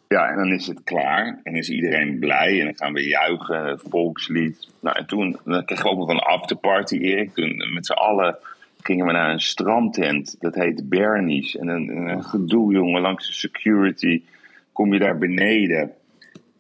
Ja, 0.09 0.28
en 0.28 0.37
dan 0.37 0.52
is 0.52 0.66
het 0.66 0.83
klaar. 0.85 1.40
En 1.42 1.54
is 1.54 1.71
iedereen 1.71 2.18
blij. 2.18 2.59
En 2.59 2.64
dan 2.64 2.76
gaan 2.76 2.92
we 2.92 3.09
juichen, 3.09 3.80
volkslied. 3.88 4.68
Nou, 4.80 4.97
en 4.97 5.06
toen 5.06 5.38
dan 5.44 5.64
kregen 5.64 5.85
we 5.85 5.90
ook 5.90 5.99
nog 5.99 6.09
een 6.09 6.18
afterparty, 6.18 6.97
Erik. 6.97 7.35
Toen 7.35 7.73
met 7.75 7.87
z'n 7.87 7.92
allen 7.92 8.38
gingen 8.80 9.06
we 9.06 9.12
naar 9.12 9.30
een 9.30 9.40
strandtent. 9.40 10.37
Dat 10.40 10.54
heet 10.54 10.88
Bernie's. 10.88 11.56
En 11.56 11.68
een, 11.68 11.88
een 11.88 12.25
gedoe, 12.25 12.73
jongen, 12.73 13.00
langs 13.00 13.26
de 13.26 13.33
security 13.33 14.23
kom 14.78 14.92
je 14.92 14.99
daar 14.99 15.18
beneden. 15.18 15.92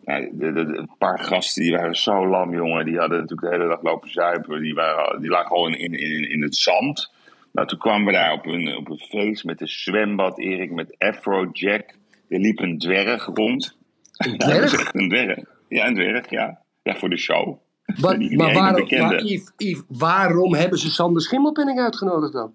Nou, 0.04 0.28
de, 0.32 0.52
de, 0.52 0.60
een 0.60 0.90
paar 0.98 1.18
gasten 1.18 1.62
die 1.62 1.72
waren 1.72 1.96
zo 1.96 2.28
lam, 2.28 2.54
jongen. 2.54 2.84
Die 2.84 2.98
hadden 2.98 3.20
natuurlijk 3.20 3.50
de 3.50 3.56
hele 3.56 3.68
dag 3.68 3.82
lopen 3.82 4.10
zuipen. 4.10 4.62
Die, 4.62 4.74
waren, 4.74 5.20
die 5.20 5.30
lagen 5.30 5.46
gewoon 5.46 5.74
in, 5.74 5.92
in, 5.92 6.30
in 6.30 6.42
het 6.42 6.56
zand. 6.56 7.12
Nou, 7.52 7.66
toen 7.66 7.78
kwamen 7.78 8.06
we 8.06 8.12
daar 8.12 8.32
op 8.32 8.46
een, 8.46 8.76
op 8.76 8.90
een 8.90 8.98
feest 8.98 9.44
met 9.44 9.60
een 9.60 9.68
zwembad, 9.68 10.38
Erik, 10.38 10.70
met 10.70 10.94
Afrojack. 10.98 11.94
Er 12.28 12.40
liep 12.40 12.58
een 12.58 12.78
dwerg 12.78 13.26
rond. 13.34 13.76
Een 14.16 14.38
dwerg? 14.38 14.92
een 14.94 15.08
dwerg. 15.08 15.38
Ja, 15.68 15.86
een 15.86 15.94
dwerg, 15.94 16.30
ja. 16.30 16.62
Ja, 16.82 16.96
voor 16.96 17.10
de 17.10 17.18
show. 17.18 17.58
Wat, 18.00 18.18
maar 18.18 18.54
waarom, 18.54 18.88
maar 18.98 19.22
Yves, 19.22 19.52
Yves, 19.56 19.82
waarom 19.88 20.54
hebben 20.54 20.78
ze 20.78 20.90
Sander 20.90 21.22
Schimmelpenning 21.22 21.80
uitgenodigd 21.80 22.32
dan? 22.32 22.54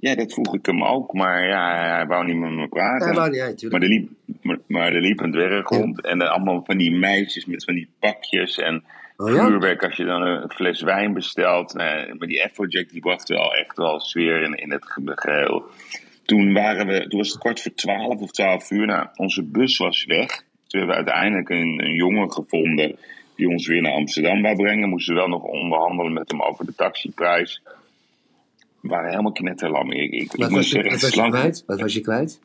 Ja, 0.00 0.14
dat 0.14 0.32
vroeg 0.32 0.54
ik 0.54 0.66
hem 0.66 0.84
ook, 0.84 1.12
maar 1.12 1.46
ja, 1.46 1.94
hij 1.94 2.06
wou 2.06 2.24
niet 2.24 2.36
met 2.36 2.50
me 2.50 2.68
praten. 2.68 3.06
Hij 3.06 3.16
wou 3.16 3.30
niet, 3.30 3.70
maar, 3.70 3.82
er 3.82 3.88
liep, 3.88 4.10
maar, 4.66 4.92
er 4.92 5.00
liep 5.00 5.20
een 5.20 5.32
dwerg 5.32 5.68
rond 5.68 6.04
en 6.04 6.20
allemaal 6.20 6.62
van 6.64 6.78
die 6.78 6.92
meisjes 6.92 7.46
met 7.46 7.64
van 7.64 7.74
die 7.74 7.88
pakjes 7.98 8.56
en 8.56 8.84
oh, 9.16 9.34
ja? 9.34 9.46
vuurwerk 9.46 9.84
als 9.84 9.96
je 9.96 10.04
dan 10.04 10.22
een 10.22 10.50
fles 10.50 10.82
wijn 10.82 11.12
bestelt. 11.12 11.74
maar 11.74 12.28
die 12.28 12.44
Afrojack 12.44 12.88
die 12.88 13.00
bracht 13.00 13.28
wel 13.28 13.54
echt 13.54 13.76
wel 13.76 14.00
sfeer 14.00 14.42
in, 14.42 14.54
in 14.54 14.70
het 14.70 14.84
geheel. 14.84 15.64
Toen, 16.24 16.52
waren 16.52 16.86
we, 16.86 17.08
toen 17.08 17.18
was 17.18 17.28
het 17.28 17.38
kwart 17.38 17.62
voor 17.62 17.74
twaalf 17.74 18.20
of 18.20 18.30
twaalf 18.30 18.70
uur. 18.70 18.86
Nou, 18.86 19.06
onze 19.14 19.44
bus 19.44 19.78
was 19.78 20.04
weg. 20.04 20.36
Toen 20.66 20.80
hebben 20.80 20.88
we 20.88 20.94
uiteindelijk 20.94 21.48
een, 21.48 21.80
een 21.84 21.94
jongen 21.94 22.32
gevonden 22.32 22.96
die 23.36 23.48
ons 23.48 23.66
weer 23.66 23.82
naar 23.82 23.92
Amsterdam 23.92 24.42
wou 24.42 24.56
brengen. 24.56 24.88
Moesten 24.88 25.14
we 25.14 25.20
wel 25.20 25.28
nog 25.28 25.42
onderhandelen 25.42 26.12
met 26.12 26.30
hem 26.30 26.42
over 26.42 26.66
de 26.66 26.74
taxiprijs. 26.74 27.62
We 28.80 28.88
waren 28.88 29.10
helemaal 29.10 29.32
knetterlam. 29.32 29.92
Ik, 29.92 30.12
ik, 30.12 30.32
wat, 30.32 30.50
was 30.50 30.70
je, 30.70 30.82
wat, 30.82 31.00
was 31.00 31.14
je 31.14 31.28
kwijt? 31.28 31.64
wat 31.66 31.80
was 31.80 31.94
je 31.94 32.00
kwijt? 32.00 32.40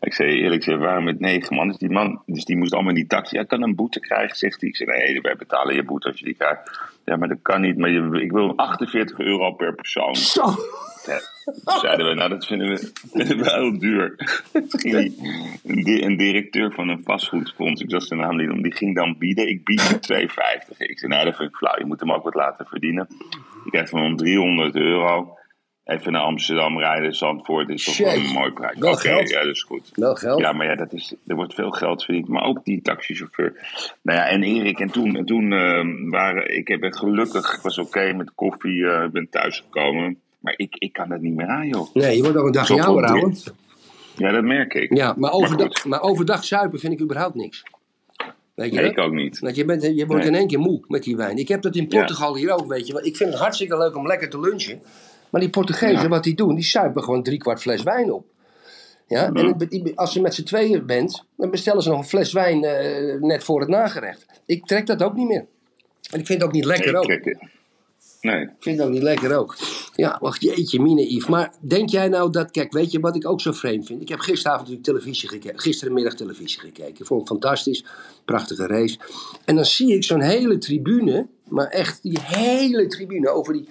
Ik 0.00 0.14
zei 0.14 0.30
eerlijk, 0.30 0.54
ik 0.54 0.62
zei, 0.62 0.76
waren 0.76 1.04
met 1.04 1.20
negen 1.20 1.56
man. 1.56 1.68
Dus 1.68 1.76
die 1.76 1.90
man, 1.90 2.22
dus 2.26 2.44
die 2.44 2.56
moest 2.56 2.72
allemaal 2.72 2.90
in 2.90 2.96
die 2.96 3.06
taxi. 3.06 3.36
Ja, 3.36 3.44
kan 3.44 3.62
een 3.62 3.74
boete 3.74 4.00
krijgen, 4.00 4.36
zegt 4.36 4.60
hij. 4.60 4.68
Ik 4.70 4.76
zei, 4.76 4.90
nee, 4.90 5.20
wij 5.20 5.36
betalen 5.36 5.74
je 5.74 5.84
boete 5.84 6.08
als 6.08 6.18
je 6.18 6.24
die 6.24 6.34
krijgt. 6.34 6.80
Ja, 7.04 7.16
maar 7.16 7.28
dat 7.28 7.38
kan 7.42 7.60
niet. 7.60 7.78
Maar 7.78 7.90
je, 7.90 8.20
ik 8.20 8.32
wil 8.32 8.56
48 8.56 9.18
euro 9.18 9.52
per 9.52 9.74
persoon. 9.74 10.16
Zo. 10.16 10.54
Ja, 11.06 11.20
zeiden 11.80 12.06
we, 12.08 12.14
nou 12.14 12.28
dat 12.28 12.46
vinden 12.46 12.68
we, 12.68 12.90
vinden 13.12 13.38
we 13.38 13.50
heel 13.52 13.78
duur. 13.78 14.14
Een, 14.52 15.82
di- 15.84 16.02
een 16.02 16.16
directeur 16.16 16.72
van 16.72 16.88
een 16.88 17.00
vastgoedfonds, 17.04 17.80
ik 17.82 17.90
zag 17.90 18.02
zijn 18.02 18.20
naam 18.20 18.36
niet 18.36 18.50
om, 18.50 18.62
die 18.62 18.72
ging 18.74 18.94
dan 18.94 19.18
bieden. 19.18 19.48
Ik 19.48 19.64
bied 19.64 19.80
je 19.82 20.26
2,50. 20.72 20.76
Ik 20.78 20.98
zei, 20.98 21.12
nou 21.12 21.24
dat 21.24 21.36
vind 21.36 21.48
ik 21.50 21.56
flauw, 21.56 21.78
je 21.78 21.84
moet 21.84 22.00
hem 22.00 22.12
ook 22.12 22.24
wat 22.24 22.34
laten 22.34 22.66
verdienen. 22.66 23.06
Ik 23.64 23.70
krijg 23.70 23.88
van 23.88 24.02
hem 24.02 24.16
300 24.16 24.74
euro. 24.76 25.36
Even 25.84 26.12
naar 26.12 26.22
Amsterdam 26.22 26.78
rijden, 26.78 27.14
Zandvoort 27.14 27.68
is 27.68 27.84
toch 27.84 27.96
wel 27.98 28.14
een 28.14 28.32
mooi 28.32 28.50
prijs. 28.52 28.76
Oké, 28.82 28.96
geld. 28.96 29.30
ja, 29.30 29.38
dat 29.42 29.54
is 29.54 29.62
goed. 29.62 29.90
Wel 29.94 30.14
geld. 30.14 30.40
Ja, 30.40 30.52
maar 30.52 30.66
ja, 30.66 30.74
dat 30.74 30.92
is, 30.92 31.14
er 31.26 31.34
wordt 31.34 31.54
veel 31.54 31.70
geld 31.70 32.04
verdiend. 32.04 32.28
Maar 32.28 32.42
ook 32.44 32.64
die 32.64 32.82
taxichauffeur. 32.82 33.52
Nou 34.02 34.18
ja, 34.18 34.28
en 34.28 34.42
Erik. 34.42 34.78
En 34.80 34.90
toen, 34.90 35.16
en 35.16 35.24
toen 35.24 35.52
eh, 35.52 36.10
waren... 36.10 36.56
Ik 36.56 36.68
heb 36.68 36.82
gelukkig... 36.92 37.54
Ik 37.54 37.60
was 37.62 37.78
oké 37.78 38.12
met 38.12 38.34
koffie. 38.34 38.86
eh, 38.90 39.04
Ik 39.04 39.12
ben 39.12 39.28
thuisgekomen. 39.30 40.20
Maar 40.42 40.54
ik, 40.56 40.74
ik 40.78 40.92
kan 40.92 41.08
dat 41.08 41.20
niet 41.20 41.34
meer 41.34 41.46
aan, 41.46 41.68
joh. 41.68 41.94
Nee, 41.94 42.16
je 42.16 42.22
wordt 42.22 42.36
ook 42.38 42.46
een 42.54 42.80
ouwe. 42.82 43.06
drink. 43.06 43.36
Ja, 44.16 44.30
dat 44.32 44.42
merk 44.44 44.74
ik. 44.74 44.96
Ja, 44.96 45.14
maar 45.18 45.32
overdag, 45.32 45.84
maar 45.84 46.00
overdag 46.02 46.44
zuipen 46.44 46.78
vind 46.78 46.92
ik 46.92 47.00
überhaupt 47.00 47.34
niks. 47.34 47.62
Weet 48.54 48.68
je 48.70 48.74
Nee, 48.74 48.82
dat? 48.82 48.92
ik 48.92 48.98
ook 48.98 49.12
niet. 49.12 49.38
Want 49.38 49.56
je, 49.56 49.64
bent, 49.64 49.82
je 49.82 50.06
wordt 50.06 50.22
Nee. 50.22 50.32
in 50.32 50.38
één 50.38 50.46
keer 50.46 50.58
moe 50.58 50.80
met 50.88 51.02
die 51.02 51.16
wijn. 51.16 51.36
Ik 51.36 51.48
heb 51.48 51.62
dat 51.62 51.76
in 51.76 51.86
Ja. 51.88 51.98
Portugal 51.98 52.36
hier 52.36 52.50
ook, 52.52 52.66
weet 52.66 52.86
je. 52.86 53.02
Ik 53.02 53.16
vind 53.16 53.30
het 53.30 53.38
hartstikke 53.38 53.76
leuk 53.78 53.96
om 53.96 54.06
lekker 54.06 54.30
te 54.30 54.40
lunchen. 54.40 54.82
Maar 55.30 55.40
die 55.40 55.50
Portugezen, 55.50 56.02
Ja. 56.02 56.08
wat 56.08 56.24
die 56.24 56.34
doen, 56.34 56.54
die 56.54 56.64
zuipen 56.64 57.02
gewoon 57.02 57.22
drie 57.22 57.38
kwart 57.38 57.60
fles 57.60 57.82
wijn 57.82 58.12
op. 58.12 58.24
Ja? 59.06 59.32
En 59.32 59.92
als 59.94 60.12
je 60.12 60.20
met 60.20 60.34
z'n 60.34 60.42
tweeën 60.42 60.86
bent, 60.86 61.24
dan 61.36 61.50
bestellen 61.50 61.82
ze 61.82 61.88
nog 61.88 61.98
een 61.98 62.04
fles 62.04 62.32
wijn 62.32 62.64
eh, 62.64 63.20
net 63.20 63.44
voor 63.44 63.60
het 63.60 63.68
nagerecht. 63.68 64.26
Ik 64.46 64.66
trek 64.66 64.86
dat 64.86 65.02
ook 65.02 65.14
niet 65.14 65.28
meer. 65.28 65.46
En 66.10 66.20
ik 66.20 66.26
vind 66.26 66.28
het 66.40 66.42
ook 66.42 66.52
niet 66.54 66.64
lekker 66.64 66.96
ook. 66.96 67.06
Nee. 68.20 68.42
Ik 68.42 68.50
vind 68.58 68.80
ook 68.80 68.90
niet 68.90 69.02
lekker 69.02 69.36
ook. 69.36 69.56
Ja, 69.94 70.18
wacht, 70.20 70.42
jeetje, 70.42 70.80
mine 70.80 71.12
Yves. 71.14 71.26
Maar 71.28 71.54
denk 71.60 71.88
jij 71.88 72.08
nou 72.08 72.30
dat, 72.30 72.50
kijk, 72.50 72.72
weet 72.72 72.90
je 72.90 73.00
wat 73.00 73.16
ik 73.16 73.28
ook 73.28 73.40
zo 73.40 73.52
vreemd 73.52 73.86
vind? 73.86 74.00
Ik 74.00 74.08
heb 74.08 74.18
gisteravond 74.18 74.68
natuurlijk 74.68 74.98
televisie 74.98 75.28
gekeken, 75.28 75.58
gisterenmiddag 75.60 76.14
televisie 76.14 76.60
gekeken. 76.60 76.98
Ik 77.00 77.06
vond 77.06 77.20
het 77.20 77.28
fantastisch, 77.28 77.84
prachtige 78.24 78.66
race. 78.66 78.98
En 79.44 79.54
dan 79.54 79.64
zie 79.64 79.94
ik 79.94 80.04
zo'n 80.04 80.20
hele 80.20 80.58
tribune, 80.58 81.26
maar 81.48 81.66
echt 81.66 82.02
die 82.02 82.18
hele 82.22 82.86
tribune 82.86 83.28
over 83.28 83.52
die, 83.52 83.68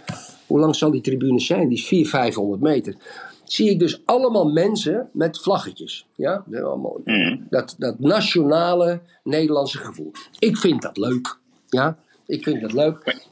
hoe 0.48 0.60
lang 0.60 0.76
zal 0.76 0.92
die 0.92 1.02
tribune 1.02 1.40
zijn? 1.40 1.68
Die 1.68 1.78
is 1.78 1.86
400, 1.88 2.24
500 2.24 2.62
meter. 2.62 2.96
Zie 3.44 3.70
ik 3.70 3.80
dus 3.80 4.02
allemaal 4.06 4.52
mensen 4.52 5.10
met 5.14 5.40
vlaggetjes. 5.40 6.06
Ja, 6.16 6.44
Dat 6.48 6.64
allemaal, 6.64 7.02
Mhm. 7.06 7.38
dat, 7.50 7.76
dat 7.78 8.00
nationale 8.00 9.02
Nederlandse 9.24 9.78
gevoel. 9.78 10.12
Ik 10.40 10.58
vind 10.58 10.82
dat 10.82 10.98
leuk. 10.98 11.38
Ja, 11.70 11.98
ik 12.28 12.44
vind 12.44 12.62
dat 12.62 12.74
leuk. 12.74 13.30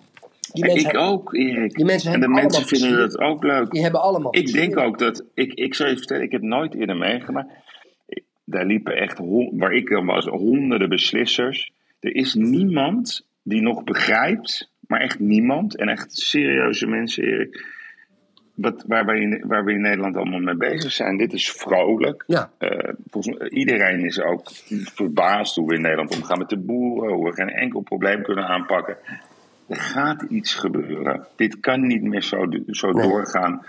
Die 0.51 0.79
ik 0.79 0.97
ook, 0.97 1.33
Erik. 1.33 1.73
die 1.75 1.85
mensen 1.85 2.13
en 2.13 2.19
de 2.19 2.27
mensen 2.27 2.65
vinden 2.65 2.97
dat 2.97 3.19
ook 3.19 3.43
leuk. 3.43 3.71
die 3.71 3.81
hebben 3.81 4.01
allemaal 4.01 4.35
Ik 4.35 4.51
denk 4.51 4.77
ook 4.77 4.99
dat. 4.99 5.25
Ik, 5.33 5.53
ik 5.53 5.75
zou 5.75 5.89
je 5.89 5.97
vertellen, 5.97 6.23
ik 6.23 6.31
heb 6.31 6.41
nooit 6.41 6.75
eerder 6.75 6.97
meegemaakt. 6.97 7.51
Daar 8.45 8.65
liepen 8.65 8.95
echt, 8.95 9.19
waar 9.51 9.73
ik 9.73 9.89
dan 9.89 10.05
was, 10.05 10.25
honderden 10.25 10.89
beslissers. 10.89 11.71
Er 11.99 12.15
is 12.15 12.33
niemand 12.33 13.27
die 13.43 13.61
nog 13.61 13.83
begrijpt, 13.83 14.71
maar 14.87 14.99
echt 14.99 15.19
niemand. 15.19 15.77
En 15.77 15.89
echt 15.89 16.17
serieuze 16.17 16.87
mensen, 16.87 17.23
Erik. 17.23 17.77
Wat, 18.55 18.83
waar, 18.87 19.05
we 19.05 19.19
in, 19.19 19.43
waar 19.47 19.63
we 19.63 19.71
in 19.71 19.81
Nederland 19.81 20.15
allemaal 20.15 20.39
mee 20.39 20.55
bezig 20.55 20.91
zijn. 20.91 21.17
Dit 21.17 21.33
is 21.33 21.51
vrolijk. 21.51 22.23
Ja. 22.27 22.51
Eh, 22.57 22.93
volgens 23.09 23.49
iedereen 23.49 24.05
is 24.05 24.21
ook 24.21 24.51
verbaasd 24.93 25.55
hoe 25.55 25.67
we 25.67 25.75
in 25.75 25.81
Nederland 25.81 26.15
omgaan 26.15 26.37
met 26.37 26.49
de 26.49 26.57
boeren. 26.57 27.13
Hoe 27.13 27.25
we 27.25 27.33
geen 27.33 27.49
enkel 27.49 27.81
probleem 27.81 28.23
kunnen 28.23 28.47
aanpakken. 28.47 28.97
Er 29.69 29.75
gaat 29.81 30.21
iets 30.21 30.53
gebeuren. 30.53 31.27
Dit 31.35 31.59
kan 31.59 31.87
niet 31.87 32.01
meer 32.03 32.21
zo, 32.23 32.45
zo 32.67 32.91
Nee. 32.91 33.07
doorgaan. 33.07 33.65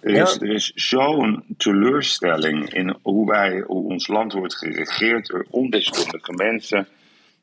Er 0.00 0.10
is, 0.14 0.40
er 0.40 0.50
is 0.50 0.72
zo'n 0.74 1.44
teleurstelling 1.56 2.72
in 2.74 2.96
hoe, 3.02 3.26
wij, 3.30 3.64
hoe 3.66 3.84
ons 3.88 4.06
land 4.08 4.32
wordt 4.32 4.56
geregeerd 4.56 5.26
door 5.26 5.46
ondeskundige 5.50 6.32
mensen. 6.32 6.86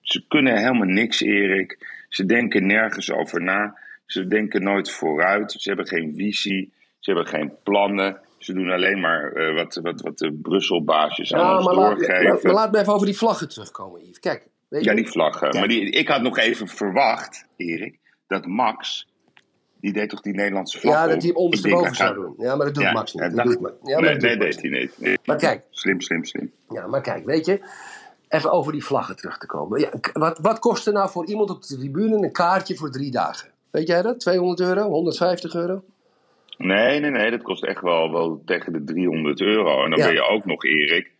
Ze 0.01 0.23
kunnen 0.27 0.57
helemaal 0.57 0.87
niks, 0.87 1.21
Erik. 1.21 1.77
Ze 2.09 2.25
denken 2.25 2.65
nergens 2.65 3.11
over 3.11 3.41
na. 3.41 3.77
Ze 4.05 4.27
denken 4.27 4.63
nooit 4.63 4.91
vooruit. 4.91 5.51
Ze 5.51 5.67
hebben 5.69 5.87
geen 5.87 6.13
visie. 6.15 6.73
Ze 6.99 7.11
hebben 7.11 7.27
geen 7.31 7.53
plannen. 7.63 8.17
Ze 8.37 8.53
doen 8.53 8.69
alleen 8.69 8.99
maar 8.99 9.31
eh, 9.31 9.55
wat, 9.55 9.79
wat, 9.81 10.01
wat 10.01 10.17
de 10.17 10.39
Brusselbaasjes 10.41 11.33
aan 11.33 11.39
Ja, 11.39 11.55
ons 11.55 11.65
maar 11.65 11.75
laat, 11.75 11.97
doorgeven. 11.97 12.23
maar, 12.33 12.39
maar 12.43 12.53
laat 12.53 12.71
me 12.71 12.79
even 12.79 12.93
over 12.93 13.05
die 13.05 13.17
vlaggen 13.17 13.49
terugkomen, 13.49 14.01
Yves. 14.01 14.19
Kijk, 14.19 14.47
weet 14.69 14.83
Ja, 14.83 14.93
die 14.93 15.07
vlaggen. 15.07 15.51
Ja. 15.53 15.59
Maar 15.59 15.67
die, 15.67 15.89
ik 15.89 16.07
had 16.07 16.21
nog 16.21 16.37
even 16.37 16.67
verwacht, 16.67 17.45
Erik, 17.57 17.99
dat 18.27 18.45
Max, 18.45 19.07
die 19.81 19.93
deed 19.93 20.09
toch 20.09 20.21
die 20.21 20.33
Nederlandse 20.33 20.79
vlag 20.79 20.93
Ja, 20.93 21.07
dat 21.07 21.23
hij 21.23 21.33
ondersteboven 21.33 21.95
zou 21.95 22.07
gaat- 22.09 22.17
doen. 22.17 22.33
Ja, 22.37 22.55
maar 22.55 22.65
dat 22.65 22.75
doet 22.75 22.83
Ja, 22.83 22.91
Max 22.91 23.13
niet. 23.13 23.23
Dat 23.23 23.35
dacht- 23.35 23.47
doet 23.47 23.59
Ma- 23.59 23.69
ja, 23.83 23.93
maar 23.99 24.01
nee, 24.03 24.11
dat 24.13 24.21
nee, 24.21 24.31
doet 24.37 24.41
deed 24.41 24.61
hij 24.61 24.79
niet. 24.79 24.93
Nee. 24.99 25.17
Maar 25.25 25.37
kijk, 25.37 25.63
Slim, 25.69 26.01
slim, 26.01 26.23
slim. 26.25 26.51
ja, 26.69 26.87
maar 26.87 27.01
kijk, 27.01 27.25
weet 27.25 27.45
je, 27.45 27.59
even 28.29 28.51
over 28.51 28.71
die 28.71 28.83
vlaggen 28.83 29.15
terug 29.15 29.37
te 29.37 29.45
komen. 29.47 29.79
Ja, 29.79 29.89
wat, 30.13 30.39
wat 30.39 30.59
kost 30.59 30.87
er 30.87 30.93
nou 30.93 31.09
voor 31.09 31.25
iemand 31.27 31.49
op 31.49 31.61
de 31.63 31.77
tribune 31.77 32.15
een 32.15 32.31
kaartje 32.31 32.75
voor 32.75 32.91
drie 32.91 33.11
dagen? 33.11 33.49
Weet 33.71 33.87
jij 33.87 34.01
dat? 34.01 34.19
200 34.19 34.59
euro? 34.59 34.89
150 34.89 35.53
euro? 35.53 35.83
Nee, 36.57 36.99
nee, 36.99 37.11
nee, 37.11 37.31
dat 37.31 37.41
kost 37.41 37.63
echt 37.63 37.81
wel, 37.81 38.11
wel 38.11 38.41
tegen 38.45 38.73
de 38.73 38.83
300 38.83 39.41
euro. 39.41 39.83
En 39.83 39.89
dan 39.89 39.99
Ja. 39.99 40.05
ben 40.05 40.13
je 40.13 40.21
ook 40.29 40.45
nog, 40.45 40.63
Erik, 40.65 41.11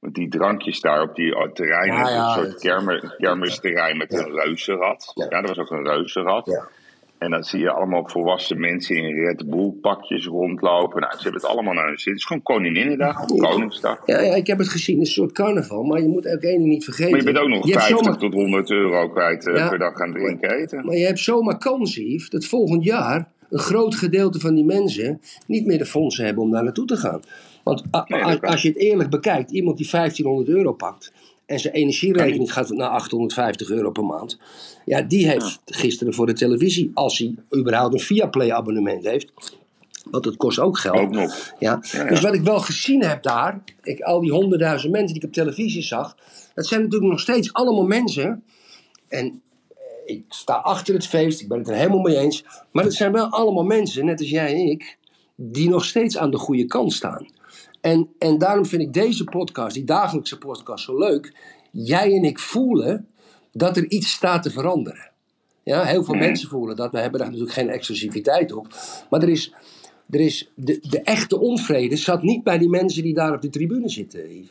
met 0.00 0.14
die 0.14 0.28
drankjes 0.28 0.80
daar 0.80 1.02
op 1.02 1.14
die 1.14 1.36
oh, 1.36 1.52
terrein. 1.52 1.92
Ja, 1.92 2.08
ja, 2.08 2.26
een 2.36 2.44
soort 2.44 2.60
kermer, 2.60 3.14
kermisterrein 3.18 3.96
met 3.96 4.12
een 4.12 4.30
reuzenrad. 4.32 5.12
Ja. 5.14 5.26
Ja. 5.30 5.40
dat 5.40 5.48
was 5.56 5.58
ook 5.58 5.70
een 5.70 5.86
reuzenrad. 5.86 6.68
En 7.18 7.30
dan 7.30 7.42
zie 7.44 7.60
je 7.60 7.70
allemaal 7.70 8.08
volwassen 8.08 8.60
mensen 8.60 8.96
in 8.96 9.24
Red 9.24 9.50
Bull 9.50 9.72
pakjes 9.80 10.26
rondlopen. 10.26 11.00
Nou, 11.00 11.12
ze 11.16 11.22
hebben 11.22 11.40
het 11.40 11.50
allemaal 11.50 11.74
naar 11.74 11.86
hun 11.86 11.98
zin. 11.98 12.12
Het 12.12 12.20
is 12.20 12.26
gewoon 12.26 12.42
Koninginnedag, 12.42 13.24
Koningsdag. 13.26 14.02
Ja, 14.06 14.20
ja, 14.20 14.34
ik 14.34 14.46
heb 14.46 14.58
het 14.58 14.68
gezien. 14.68 14.98
Het 14.98 15.06
is 15.06 15.16
een 15.16 15.22
soort 15.22 15.34
carnaval. 15.34 15.82
Maar 15.82 16.00
je 16.00 16.08
moet 16.08 16.26
ook 16.28 16.40
één 16.40 16.58
ding 16.58 16.68
niet 16.68 16.84
vergeten. 16.84 17.10
Maar 17.10 17.20
je 17.20 17.24
bent 17.32 17.38
ook 17.38 17.48
nog 17.48 17.66
Je 17.66 17.72
hebt 17.72 17.84
50 17.84 18.04
zomaar- 18.04 18.20
tot 18.20 18.32
100 18.32 18.70
euro 18.70 19.08
kwijt 19.08 19.46
eh, 19.48 19.56
Ja. 19.56 19.68
per 19.68 19.78
dag 19.78 20.00
aan 20.00 20.12
drinken 20.12 20.50
eten. 20.50 20.84
Maar 20.86 20.96
je 20.96 21.06
hebt 21.06 21.18
zomaar 21.18 21.58
kans, 21.58 21.96
Yves, 21.96 22.30
dat 22.30 22.44
volgend 22.44 22.84
jaar 22.84 23.28
een 23.50 23.58
groot 23.58 23.94
gedeelte 23.94 24.40
van 24.40 24.54
die 24.54 24.64
mensen 24.64 25.20
niet 25.46 25.66
meer 25.66 25.78
de 25.78 25.86
fondsen 25.86 26.24
hebben 26.24 26.42
om 26.42 26.50
daar 26.50 26.64
naartoe 26.64 26.86
te 26.86 26.96
gaan. 26.96 27.22
Want 27.62 27.82
als 28.40 28.62
je 28.62 28.68
het 28.68 28.76
eerlijk 28.76 29.10
bekijkt, 29.10 29.50
iemand 29.50 29.76
die 29.76 29.88
1500 29.90 30.48
euro 30.48 30.72
pakt 30.72 31.12
en 31.46 31.60
zijn 31.60 31.74
energierekening 31.74 32.52
gaat 32.52 32.68
naar 32.68 32.88
850 32.88 33.70
euro 33.70 33.90
per 33.90 34.04
maand, 34.04 34.38
ja, 34.84 35.02
die 35.02 35.28
heeft 35.28 35.60
gisteren 35.64 36.14
voor 36.14 36.26
de 36.26 36.32
televisie, 36.32 36.90
als 36.94 37.18
hij 37.18 37.34
überhaupt 37.56 37.94
een 37.94 38.00
Viaplay 38.00 38.52
abonnement 38.52 39.04
heeft, 39.04 39.32
want 40.10 40.24
dat 40.24 40.36
kost 40.36 40.58
ook 40.58 40.78
geld. 40.78 40.98
Ook 40.98 41.10
nog. 41.10 41.54
Ja. 41.58 41.80
Ja, 41.92 42.02
ja. 42.02 42.08
Dus 42.08 42.20
wat 42.20 42.34
ik 42.34 42.42
wel 42.42 42.60
gezien 42.60 43.02
heb 43.02 43.22
daar, 43.22 43.62
ik, 43.82 44.00
al 44.00 44.20
die 44.20 44.32
honderdduizend 44.32 44.92
mensen 44.92 45.14
die 45.14 45.22
ik 45.22 45.28
op 45.28 45.34
televisie 45.34 45.82
zag, 45.82 46.16
dat 46.54 46.66
zijn 46.66 46.82
natuurlijk 46.82 47.10
nog 47.10 47.20
steeds 47.20 47.52
allemaal 47.52 47.86
mensen. 47.86 48.42
En 49.08 49.42
ik 50.10 50.24
sta 50.28 50.54
achter 50.54 50.94
het 50.94 51.06
feest, 51.06 51.40
ik 51.40 51.48
ben 51.48 51.58
het 51.58 51.68
er 51.68 51.74
helemaal 51.74 52.00
mee 52.00 52.16
eens. 52.16 52.44
Maar 52.70 52.84
het 52.84 52.94
zijn 52.94 53.12
wel 53.12 53.28
allemaal 53.28 53.64
mensen, 53.64 54.04
net 54.04 54.20
als 54.20 54.30
jij 54.30 54.52
en 54.52 54.66
ik, 54.70 54.98
die 55.34 55.68
nog 55.68 55.84
steeds 55.84 56.18
aan 56.18 56.30
de 56.30 56.38
goede 56.38 56.66
kant 56.66 56.92
staan. 56.92 57.26
En, 57.80 58.08
en 58.18 58.38
daarom 58.38 58.66
vind 58.66 58.82
ik 58.82 58.92
deze 58.92 59.24
podcast, 59.24 59.74
die 59.74 59.84
dagelijkse 59.84 60.38
podcast, 60.38 60.84
zo 60.84 60.98
leuk. 60.98 61.34
Jij 61.70 62.12
en 62.14 62.24
ik 62.24 62.38
voelen 62.38 63.08
dat 63.52 63.76
er 63.76 63.90
iets 63.90 64.10
staat 64.10 64.42
te 64.42 64.50
veranderen. 64.50 65.10
Ja, 65.62 65.84
heel 65.84 66.04
veel 66.04 66.14
mensen 66.14 66.48
voelen 66.48 66.76
dat. 66.76 66.92
We 66.92 66.98
hebben 66.98 67.20
daar 67.20 67.28
natuurlijk 67.28 67.56
geen 67.56 67.68
exclusiviteit 67.68 68.52
op. 68.52 68.66
Maar 69.10 69.22
er 69.22 69.28
is, 69.28 69.54
er 70.10 70.20
is 70.20 70.50
de, 70.54 70.78
de 70.88 71.00
echte 71.00 71.38
onvrede 71.38 71.96
zat 71.96 72.22
niet 72.22 72.42
bij 72.42 72.58
die 72.58 72.68
mensen 72.68 73.02
die 73.02 73.14
daar 73.14 73.34
op 73.34 73.42
de 73.42 73.50
tribune 73.50 73.88
zitten. 73.88 74.48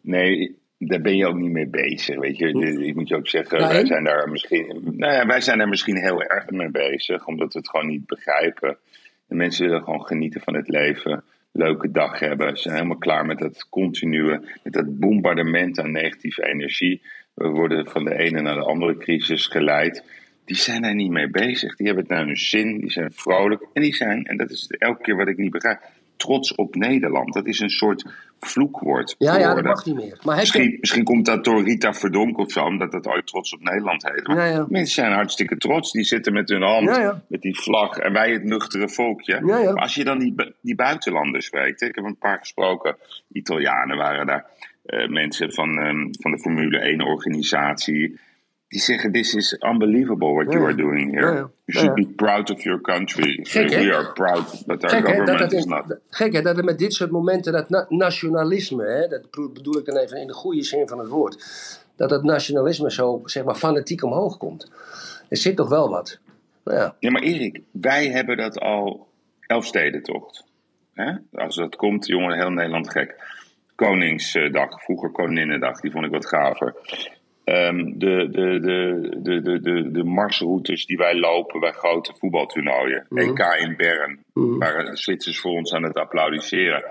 Nee, 0.00 0.56
daar 0.78 1.00
ben 1.00 1.16
je 1.16 1.26
ook 1.26 1.36
niet 1.36 1.52
mee 1.52 1.68
bezig. 1.68 2.18
Weet 2.18 2.38
je, 2.38 2.48
ik 2.86 2.94
moet 2.94 3.08
je 3.08 3.16
ook 3.16 3.28
zeggen, 3.28 3.58
wij 3.58 3.86
zijn 3.86 4.04
daar 4.04 4.28
misschien. 4.28 4.80
Nou 4.96 5.12
ja, 5.12 5.26
wij 5.26 5.40
zijn 5.40 5.58
daar 5.58 5.68
misschien 5.68 5.96
heel 5.96 6.22
erg 6.22 6.50
mee 6.50 6.70
bezig, 6.70 7.26
omdat 7.26 7.52
we 7.52 7.58
het 7.58 7.68
gewoon 7.68 7.86
niet 7.86 8.06
begrijpen. 8.06 8.78
De 9.26 9.34
mensen 9.34 9.66
willen 9.66 9.82
gewoon 9.82 10.06
genieten 10.06 10.40
van 10.40 10.54
het 10.54 10.68
leven, 10.68 11.24
leuke 11.52 11.90
dag 11.90 12.18
hebben. 12.18 12.56
Ze 12.56 12.62
zijn 12.62 12.74
helemaal 12.74 12.98
klaar 12.98 13.26
met 13.26 13.38
dat 13.38 13.68
continue, 13.68 14.40
met 14.62 14.72
dat 14.72 14.98
bombardement 14.98 15.80
aan 15.80 15.92
negatieve 15.92 16.46
energie. 16.46 17.02
We 17.34 17.48
worden 17.48 17.90
van 17.90 18.04
de 18.04 18.18
ene 18.18 18.40
naar 18.40 18.54
de 18.54 18.64
andere 18.64 18.96
crisis 18.96 19.46
geleid. 19.46 20.04
Die 20.44 20.56
zijn 20.56 20.82
daar 20.82 20.94
niet 20.94 21.10
mee 21.10 21.30
bezig. 21.30 21.76
Die 21.76 21.86
hebben 21.86 22.04
het 22.04 22.12
naar 22.12 22.26
hun 22.26 22.36
zin, 22.36 22.80
die 22.80 22.90
zijn 22.90 23.12
vrolijk. 23.12 23.66
En 23.72 23.82
die 23.82 23.94
zijn, 23.94 24.24
en 24.24 24.36
dat 24.36 24.50
is 24.50 24.66
elke 24.78 25.02
keer 25.02 25.16
wat 25.16 25.28
ik 25.28 25.36
niet 25.36 25.50
begrijp, 25.50 25.80
trots 26.16 26.54
op 26.54 26.74
Nederland. 26.74 27.32
Dat 27.34 27.46
is 27.46 27.60
een 27.60 27.70
soort 27.70 28.04
vloekwoord. 28.40 29.14
Ja, 29.18 29.38
ja, 29.38 29.54
dat 29.54 29.64
mag 29.64 29.84
niet 29.86 29.94
meer. 29.94 30.18
Maar 30.24 30.36
Misschien, 30.36 30.62
je... 30.70 30.76
misschien 30.80 31.04
komt 31.04 31.26
dat 31.26 31.44
door 31.44 31.62
Rita 31.64 31.92
Verdonk 31.94 32.38
of 32.38 32.52
zo, 32.52 32.64
omdat 32.64 32.92
dat 32.92 33.06
ooit 33.06 33.26
trots 33.26 33.54
op 33.54 33.62
Nederland 33.62 34.10
heet. 34.10 34.26
Maar 34.26 34.36
Ja, 34.36 34.44
ja. 34.44 34.66
mensen 34.68 34.94
zijn 34.94 35.12
hartstikke 35.12 35.56
trots. 35.56 35.92
Die 35.92 36.04
zitten 36.04 36.32
met 36.32 36.48
hun 36.48 36.62
hand, 36.62 36.96
Ja, 36.96 37.22
met 37.28 37.40
die 37.42 37.58
vlag. 37.60 37.96
En 37.98 38.12
wij 38.12 38.32
het 38.32 38.44
nuchtere 38.44 38.88
volkje. 38.88 39.40
Maar 39.40 39.74
als 39.74 39.94
je 39.94 40.04
dan 40.04 40.18
die, 40.18 40.32
bu- 40.32 40.52
die 40.60 40.74
buitenlanders 40.74 41.46
spreekt. 41.46 41.80
hè, 41.80 41.86
Ik 41.86 41.94
heb 41.94 42.04
een 42.04 42.18
paar 42.18 42.38
gesproken. 42.38 42.96
Italianen 43.32 43.96
waren 43.96 44.26
daar. 44.26 44.44
eh, 44.86 45.08
mensen 45.08 45.52
van, 45.52 45.78
ehm, 45.78 46.06
van 46.20 46.30
de 46.30 46.38
Formule 46.38 46.78
1 46.78 47.00
organisatie. 47.00 48.18
Die 48.68 48.80
zeggen, 48.80 49.12
this 49.12 49.34
is 49.34 49.52
unbelievable 49.58 50.32
what 50.32 50.52
you 50.52 50.64
are 50.64 50.74
doing 50.74 51.10
here. 51.14 51.32
You 51.64 51.78
should 51.78 51.94
be 51.94 52.06
proud 52.16 52.50
of 52.50 52.62
your 52.62 52.80
country. 52.80 53.38
Gek? 53.42 53.68
We 53.68 53.94
are 53.94 54.12
proud, 54.12 54.62
but 54.66 54.84
our 54.84 54.90
Gek, 54.90 55.06
hè, 55.06 55.14
dat, 55.14 55.16
government 55.16 55.38
dat, 55.38 55.52
is 55.52 55.64
in- 55.64 55.68
not. 55.70 55.98
gek 56.10 56.32
hè, 56.32 56.42
dat 56.42 56.58
er 56.58 56.64
met 56.64 56.78
dit 56.78 56.92
soort 56.94 57.10
momenten 57.10 57.52
dat 57.52 57.68
na- 57.68 57.86
nationalisme, 57.88 58.84
hè, 58.86 59.08
dat 59.08 59.22
bedoel- 59.22 59.52
bedoel 59.52 59.78
ik 59.78 59.84
dan 59.84 59.96
even 59.96 60.20
in 60.20 60.26
de 60.26 60.32
goede 60.32 60.62
zin 60.62 60.88
van 60.88 60.98
het 60.98 61.08
woord, 61.08 61.36
dat 61.96 62.08
dat 62.08 62.22
nationalisme 62.22 62.90
zo 62.92 63.20
zeg 63.24 63.44
maar, 63.44 63.54
fanatiek 63.54 64.02
omhoog 64.04 64.36
komt. 64.36 64.70
Er 65.28 65.36
zit 65.36 65.56
toch 65.56 65.68
wel 65.68 65.88
wat. 65.88 66.18
Nou 66.64 66.78
ja, 66.78 66.96
Ja, 66.98 67.10
maar 67.10 67.22
Erik, 67.22 67.60
wij 67.70 68.06
hebben 68.08 68.36
dat 68.36 68.58
al 68.60 69.06
Elfstedentocht. 69.40 70.44
Hè? 70.94 71.12
Als 71.32 71.56
dat 71.56 71.76
komt, 71.76 72.06
jongen, 72.06 72.36
heel 72.38 72.50
Nederland 72.50 72.90
gek. 72.90 73.14
Koningsdag, 73.74 74.82
vroeger 74.84 75.10
Koninginnedag, 75.10 75.80
die 75.80 75.90
vond 75.90 76.04
ik 76.04 76.10
wat 76.10 76.26
gaver. 76.26 76.74
Ehm, 77.46 77.98
de, 77.98 78.28
de, 78.30 78.60
de, 78.60 79.10
de, 79.22 79.40
de, 79.42 79.60
de, 79.60 79.90
de 79.90 80.04
marsroutes 80.04 80.86
die 80.86 80.96
wij 80.96 81.18
lopen 81.18 81.60
bij 81.60 81.72
grote 81.72 82.14
voetbaltoernooien. 82.18 83.06
EK 83.14 83.38
in 83.38 83.76
Bern, 83.76 84.18
waar 84.32 84.84
de 84.84 84.96
Zwitsers 84.96 85.40
voor 85.40 85.52
ons 85.52 85.72
aan 85.72 85.82
het 85.82 85.96
applaudisseren. 85.96 86.84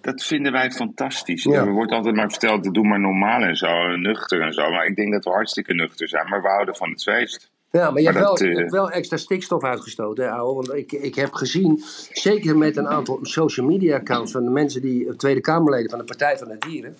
Dat 0.00 0.22
vinden 0.22 0.52
wij 0.52 0.70
fantastisch. 0.70 1.42
Ja. 1.42 1.64
Er 1.64 1.72
wordt 1.72 1.92
altijd 1.92 2.14
maar 2.14 2.30
verteld, 2.30 2.74
doe 2.74 2.86
maar 2.86 3.00
normaal 3.00 3.42
en 3.42 3.56
zo, 3.56 3.66
en 3.66 4.00
nuchter 4.00 4.40
en 4.40 4.52
zo. 4.52 4.70
Maar 4.70 4.86
ik 4.86 4.96
denk 4.96 5.12
dat 5.12 5.24
we 5.24 5.30
hartstikke 5.30 5.74
nuchter 5.74 6.08
zijn, 6.08 6.28
maar 6.28 6.42
we 6.42 6.48
houden 6.48 6.76
van 6.76 6.90
het 6.90 7.02
feest. 7.02 7.50
Ja, 7.70 7.90
maar 7.90 8.02
je, 8.02 8.12
Maar 8.12 8.22
hebt, 8.22 8.26
dat, 8.26 8.38
wel, 8.38 8.48
je 8.48 8.54
eh, 8.54 8.60
hebt 8.60 8.72
wel 8.72 8.90
extra 8.90 9.16
stikstof 9.16 9.64
uitgestoten, 9.64 10.24
hè, 10.24 10.30
ouwe. 10.30 10.54
Want 10.54 10.74
ik, 10.74 10.92
ik 10.92 11.14
heb 11.14 11.32
gezien, 11.32 11.82
zeker 12.12 12.58
met 12.58 12.76
een 12.76 12.88
aantal 12.88 13.18
social 13.22 13.66
media 13.66 13.96
accounts 13.96 14.32
van 14.32 14.44
de 14.44 14.50
mensen 14.50 14.82
die, 14.82 15.08
eh, 15.08 15.14
Tweede 15.14 15.40
Kamerleden 15.40 15.90
van 15.90 15.98
de 15.98 16.04
Partij 16.04 16.38
van 16.38 16.48
de 16.48 16.58
Dieren, 16.58 16.96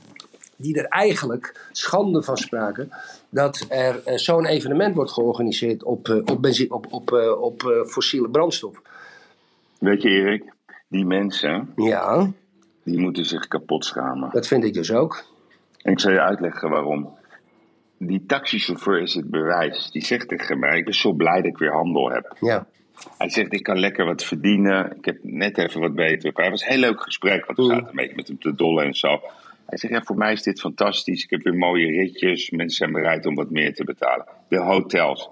die 0.65 0.79
er 0.79 0.85
eigenlijk 0.85 1.69
schande 1.73 2.23
van 2.23 2.37
spraken 2.37 2.91
dat 3.29 3.67
er 3.69 4.03
eh, 4.05 4.17
zo'n 4.17 4.47
evenement 4.47 4.95
wordt 4.95 5.11
georganiseerd 5.13 5.83
op, 5.83 6.09
eh, 6.09 6.17
op, 6.17 6.43
benzi- 6.43 6.67
op, 6.69 6.87
op, 6.93 7.13
eh, 7.13 7.41
op 7.43 7.85
fossiele 7.87 8.29
brandstof. 8.29 8.83
Weet 9.79 10.03
je, 10.03 10.09
Erik, 10.09 10.43
die 10.89 11.05
mensen, 11.05 11.73
Ja, 11.77 12.31
die 12.85 12.99
moeten 12.99 13.25
zich 13.25 13.49
kapot 13.49 13.85
schamen. 13.85 14.31
dat 14.33 14.47
vind 14.47 14.65
ik 14.65 14.75
dus 14.75 14.93
ook. 14.93 15.25
En 15.83 15.93
ik 15.93 16.01
zal 16.01 16.13
je 16.13 16.21
uitleggen 16.21 16.71
waarom. 16.71 17.15
Die 17.99 18.25
taxichauffeur 18.27 19.01
is 19.01 19.15
het 19.15 19.31
bewijs. 19.31 19.91
Die 19.91 20.05
zegt 20.05 20.29
tegen 20.29 20.59
mij, 20.59 20.79
ik 20.79 20.85
ben 20.85 20.95
zo 20.95 21.13
blij 21.13 21.37
dat 21.37 21.45
ik 21.45 21.59
weer 21.59 21.73
handel 21.73 22.11
heb. 22.11 22.37
Ja, 22.41 22.67
Hij 23.19 23.29
zegt, 23.29 23.53
ik 23.53 23.63
kan 23.63 23.79
lekker 23.79 24.05
wat 24.05 24.25
verdienen. 24.25 24.97
Ik 24.97 25.05
heb 25.05 25.19
net 25.23 25.59
even 25.59 25.81
wat 25.81 25.95
beter. 25.95 26.31
Het 26.35 26.51
was 26.51 26.63
een 26.63 26.69
heel 26.69 26.79
leuk 26.79 27.03
gesprek, 27.03 27.45
want 27.47 27.59
we 27.59 27.65
Mm. 27.65 27.71
zaten 27.71 27.89
een 27.89 27.95
beetje 27.97 28.17
met 28.17 28.29
hem 28.29 28.39
te 28.39 28.55
dollen 28.55 28.85
en 28.85 28.95
zo. 28.95 29.21
Hij 29.67 29.79
zegt, 29.79 29.93
ja, 29.93 30.03
voor 30.03 30.17
mij 30.17 30.33
is 30.33 30.43
dit 30.43 30.61
fantastisch. 30.61 31.25
Ik 31.25 31.31
heb 31.31 31.43
weer 31.43 31.55
mooie 31.55 31.87
ritjes. 31.87 32.51
Mensen 32.51 32.77
zijn 32.77 32.93
bereid 32.93 33.27
om 33.27 33.35
wat 33.35 33.51
meer 33.51 33.75
te 33.75 33.85
betalen. 33.85 34.27
De 34.49 34.59
hotels, 34.59 35.31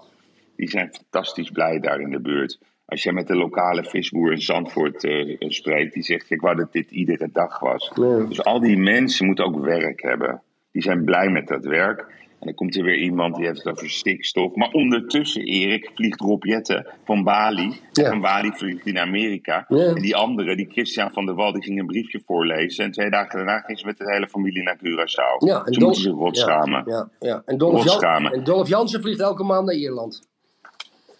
die 0.55 0.69
zijn 0.69 0.93
fantastisch 0.93 1.49
blij 1.49 1.79
daar 1.79 1.99
in 1.99 2.09
de 2.09 2.21
buurt. 2.21 2.59
Als 2.85 3.03
jij 3.03 3.13
met 3.13 3.27
de 3.27 3.35
lokale 3.35 3.83
visboer 3.83 4.31
in 4.31 4.41
Zandvoort 4.41 5.03
eh, 5.03 5.35
spreekt, 5.39 5.93
die 5.93 6.03
zegt, 6.03 6.31
ik 6.31 6.41
wou 6.41 6.55
dat 6.55 6.71
dit 6.71 6.91
iedere 6.91 7.29
dag 7.31 7.59
was. 7.59 7.91
Dus 8.27 8.43
al 8.43 8.59
die 8.59 8.77
mensen 8.77 9.25
moeten 9.25 9.45
ook 9.45 9.65
werk 9.65 10.01
hebben. 10.01 10.41
Die 10.71 10.81
zijn 10.81 11.03
blij 11.03 11.29
met 11.29 11.47
dat 11.47 11.65
werk. 11.65 12.05
En 12.43 12.49
dan 12.49 12.57
komt 12.57 12.75
er 12.75 12.83
weer 12.83 12.97
iemand 12.97 13.35
die 13.35 13.45
heeft 13.45 13.63
het 13.63 13.73
over 13.73 13.89
stikstof. 13.89 14.55
Maar 14.55 14.69
ondertussen, 14.71 15.43
Erik, 15.43 15.91
vliegt 15.95 16.19
Rob 16.19 16.43
Jetten 16.43 16.87
van 17.05 17.23
Bali. 17.23 17.79
Ja. 17.91 18.09
Van 18.09 18.21
Bali 18.21 18.51
vliegt 18.51 18.83
hij 18.83 18.93
naar 18.93 19.05
Amerika. 19.05 19.65
Ja. 19.67 19.85
En 19.85 20.01
die 20.01 20.15
andere, 20.15 20.55
die 20.55 20.67
Christian 20.71 21.11
van 21.11 21.25
der 21.25 21.35
Wal, 21.35 21.51
die 21.53 21.63
ging 21.63 21.79
een 21.79 21.85
briefje 21.85 22.21
voorlezen. 22.25 22.85
En 22.85 22.91
twee 22.91 23.09
dagen 23.09 23.35
daarna 23.37 23.59
ging 23.59 23.79
ze 23.79 23.85
met 23.85 23.97
de 23.97 24.11
hele 24.11 24.27
familie 24.27 24.63
naar 24.63 24.77
Curaçao. 24.77 25.45
ja 25.45 25.63
Ze 25.65 25.79
moeten 25.79 26.01
zich 26.01 26.11
rot 26.11 26.37
ja. 26.37 26.83
Ja, 26.85 27.09
ja. 27.19 27.41
En, 27.45 27.57
Jan, 27.57 27.71
Rotschamen. 27.71 28.31
en 28.31 28.43
Dolph 28.43 28.69
Jansen 28.69 29.01
vliegt 29.01 29.19
elke 29.19 29.43
maand 29.43 29.65
naar 29.65 29.75
Ierland. 29.75 30.27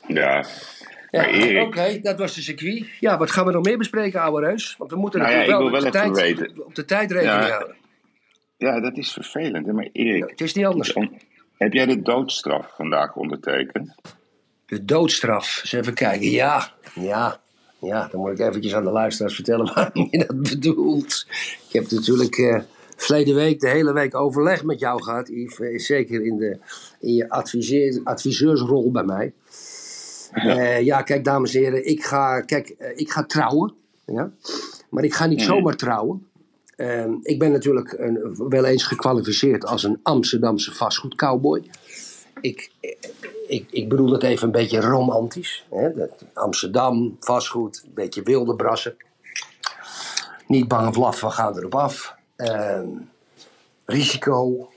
Ja. 0.07 0.45
Oké, 1.61 1.99
dat 2.01 2.19
was 2.19 2.35
de 2.35 2.41
circuit. 2.41 2.85
Ja, 2.99 3.17
wat 3.17 3.31
gaan 3.31 3.45
we 3.45 3.51
nog 3.51 3.63
meer 3.63 3.77
bespreken, 3.77 4.21
ouwe 4.21 4.41
reus? 4.41 4.75
Want 4.77 4.91
we 4.91 4.97
moeten 4.97 5.19
Nou 5.19 5.31
natuurlijk 5.31 5.59
wel, 5.59 5.77
op, 5.77 5.85
de 5.85 5.89
tijd, 5.89 6.11
weten. 6.11 6.65
op 6.65 6.75
de 6.75 6.85
tijd 6.85 7.11
rekening 7.11 7.49
houden. 7.49 7.75
Ja, 8.57 8.79
dat 8.79 8.97
is 8.97 9.11
vervelend. 9.11 9.65
hè. 9.65 9.73
Maar 9.73 9.89
Erik, 9.91 10.29
Het 10.29 10.41
is 10.41 10.53
niet 10.53 10.65
anders. 10.65 10.93
heb 11.57 11.73
jij 11.73 11.85
de 11.85 12.01
doodstraf 12.01 12.73
vandaag 12.75 13.15
ondertekend? 13.15 13.95
De 14.65 14.85
doodstraf. 14.85 15.59
Eens 15.61 15.71
even 15.73 15.93
kijken. 15.93 16.29
Ja, 16.29 16.71
ja, 16.95 17.39
ja. 17.79 18.07
Dan 18.11 18.19
moet 18.19 18.31
ik 18.31 18.39
eventjes 18.39 18.73
aan 18.75 18.83
de 18.83 18.91
luisteraars 18.91 19.35
vertellen 19.35 19.65
waarom 19.73 20.07
je 20.11 20.17
dat 20.17 20.41
bedoelt. 20.41 21.25
Ik 21.67 21.73
heb 21.73 21.91
natuurlijk 21.91 22.37
eh 22.37 22.61
verleden 22.95 23.35
week 23.35 23.59
de 23.59 23.69
hele 23.69 23.93
week 23.93 24.15
overleg 24.15 24.63
met 24.63 24.79
jou 24.79 25.03
gehad, 25.03 25.27
Yves. 25.27 25.59
Eh, 25.59 25.79
Zeker 25.79 26.25
in, 26.25 26.37
de, 26.37 26.57
in 26.99 27.13
je 27.13 27.29
adviseer, 27.29 28.01
adviseursrol 28.03 28.91
bij 28.91 29.03
mij. 29.03 29.33
Ja. 30.33 30.75
ja, 30.75 31.01
kijk, 31.01 31.23
dames 31.23 31.55
en 31.55 31.61
heren. 31.61 31.87
Ik 31.87 32.03
ga, 32.03 32.41
kijk, 32.41 32.69
eh, 32.69 32.89
ik 32.95 33.11
ga 33.11 33.23
trouwen. 33.23 33.73
Ja? 34.05 34.31
Maar 34.89 35.03
ik 35.03 35.13
ga 35.13 35.25
niet 35.25 35.41
zomaar 35.41 35.75
trouwen. 35.75 36.27
Ehm, 36.75 37.13
ik 37.21 37.39
ben 37.39 37.51
natuurlijk 37.51 37.91
een, 37.97 38.35
wel 38.49 38.65
eens 38.65 38.83
gekwalificeerd 38.83 39.65
als 39.65 39.83
een 39.83 39.99
Amsterdamse 40.03 40.73
vastgoedcowboy. 40.73 41.69
Ik, 42.41 42.71
ik, 43.47 43.67
ik 43.71 43.89
bedoel 43.89 44.11
het 44.11 44.23
even 44.23 44.45
een 44.45 44.51
beetje 44.51 44.79
romantisch. 44.79 45.65
Hè? 45.69 45.93
Dat 45.93 46.25
Amsterdam, 46.33 47.17
vastgoed, 47.19 47.83
een 47.85 47.93
beetje 47.93 48.23
wilde 48.23 48.55
brassen. 48.55 48.95
Niet 50.47 50.67
bang 50.67 50.87
of 50.87 50.95
laf, 50.95 51.21
we 51.21 51.29
gaan 51.29 51.57
erop 51.57 51.75
af. 51.75 52.15
Ehm, 52.35 52.87
risico. 53.85 54.67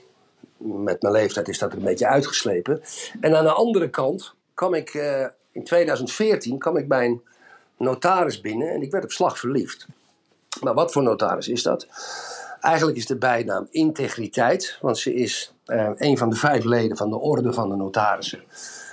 Met 0.57 1.01
mijn 1.01 1.13
leeftijd 1.13 1.47
is 1.47 1.59
dat 1.59 1.73
een 1.73 1.83
beetje 1.83 2.07
uitgeslepen. 2.07 2.81
En 3.21 3.35
aan 3.35 3.43
de 3.43 3.51
andere 3.51 3.89
kant 3.89 4.33
kwam 4.53 4.73
ik 4.73 4.93
eh, 4.93 5.25
in 5.51 5.63
2014 5.63 6.59
kwam 6.59 6.77
ik 6.77 6.87
bij 6.87 7.05
een 7.05 7.21
notaris 7.77 8.41
binnen 8.41 8.69
en 8.69 8.81
ik 8.81 8.91
werd 8.91 9.03
op 9.03 9.11
slag 9.11 9.39
verliefd. 9.39 9.87
Maar 10.61 10.73
wat 10.73 10.91
voor 10.91 11.03
notaris 11.03 11.47
is 11.47 11.63
dat? 11.63 11.87
Eigenlijk 12.59 12.97
is 12.97 13.05
de 13.05 13.17
bijnaam 13.17 13.67
integriteit, 13.71 14.77
want 14.81 14.97
ze 14.97 15.13
is 15.13 15.53
eh, 15.65 15.89
een 15.95 16.17
van 16.17 16.29
de 16.29 16.35
vijf 16.35 16.63
leden 16.63 16.97
van 16.97 17.09
de 17.09 17.19
Orde 17.19 17.53
van 17.53 17.69
de 17.69 17.75
Notarissen 17.75 18.43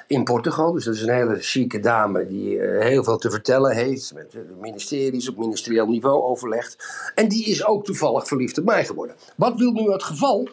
in 0.07 0.25
Portugal. 0.25 0.73
Dus 0.73 0.85
dat 0.85 0.95
is 0.95 1.03
een 1.03 1.15
hele 1.15 1.41
chique 1.41 1.81
dame 1.81 2.27
die 2.27 2.61
eh, 2.61 2.87
heel 2.87 3.05
veel 3.05 3.19
te 3.19 3.31
vertellen 3.31 3.75
heeft, 3.75 4.15
met 4.15 4.31
de 4.31 4.55
ministeries 4.61 5.29
op 5.29 5.37
ministerieel 5.37 5.87
niveau 5.87 6.23
overlegt. 6.23 6.87
En 7.15 7.29
die 7.29 7.45
is 7.45 7.65
ook 7.65 7.85
toevallig 7.85 8.27
verliefd 8.27 8.59
op 8.59 8.65
mij 8.65 8.85
geworden. 8.85 9.17
Wat 9.37 9.57
wil 9.57 9.73
nu 9.73 9.93
het 9.93 10.03
geval? 10.03 10.49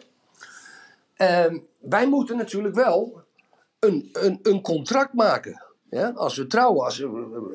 Ehm, 1.16 1.58
wij 1.80 2.08
moeten 2.08 2.36
natuurlijk 2.36 2.74
wel 2.74 3.22
een, 3.78 4.08
een, 4.12 4.38
een 4.42 4.60
contract 4.62 5.12
maken. 5.12 5.62
Ja? 5.92 6.12
Als 6.14 6.36
we 6.36 6.46
trouwen 6.46 6.84
als 6.84 7.00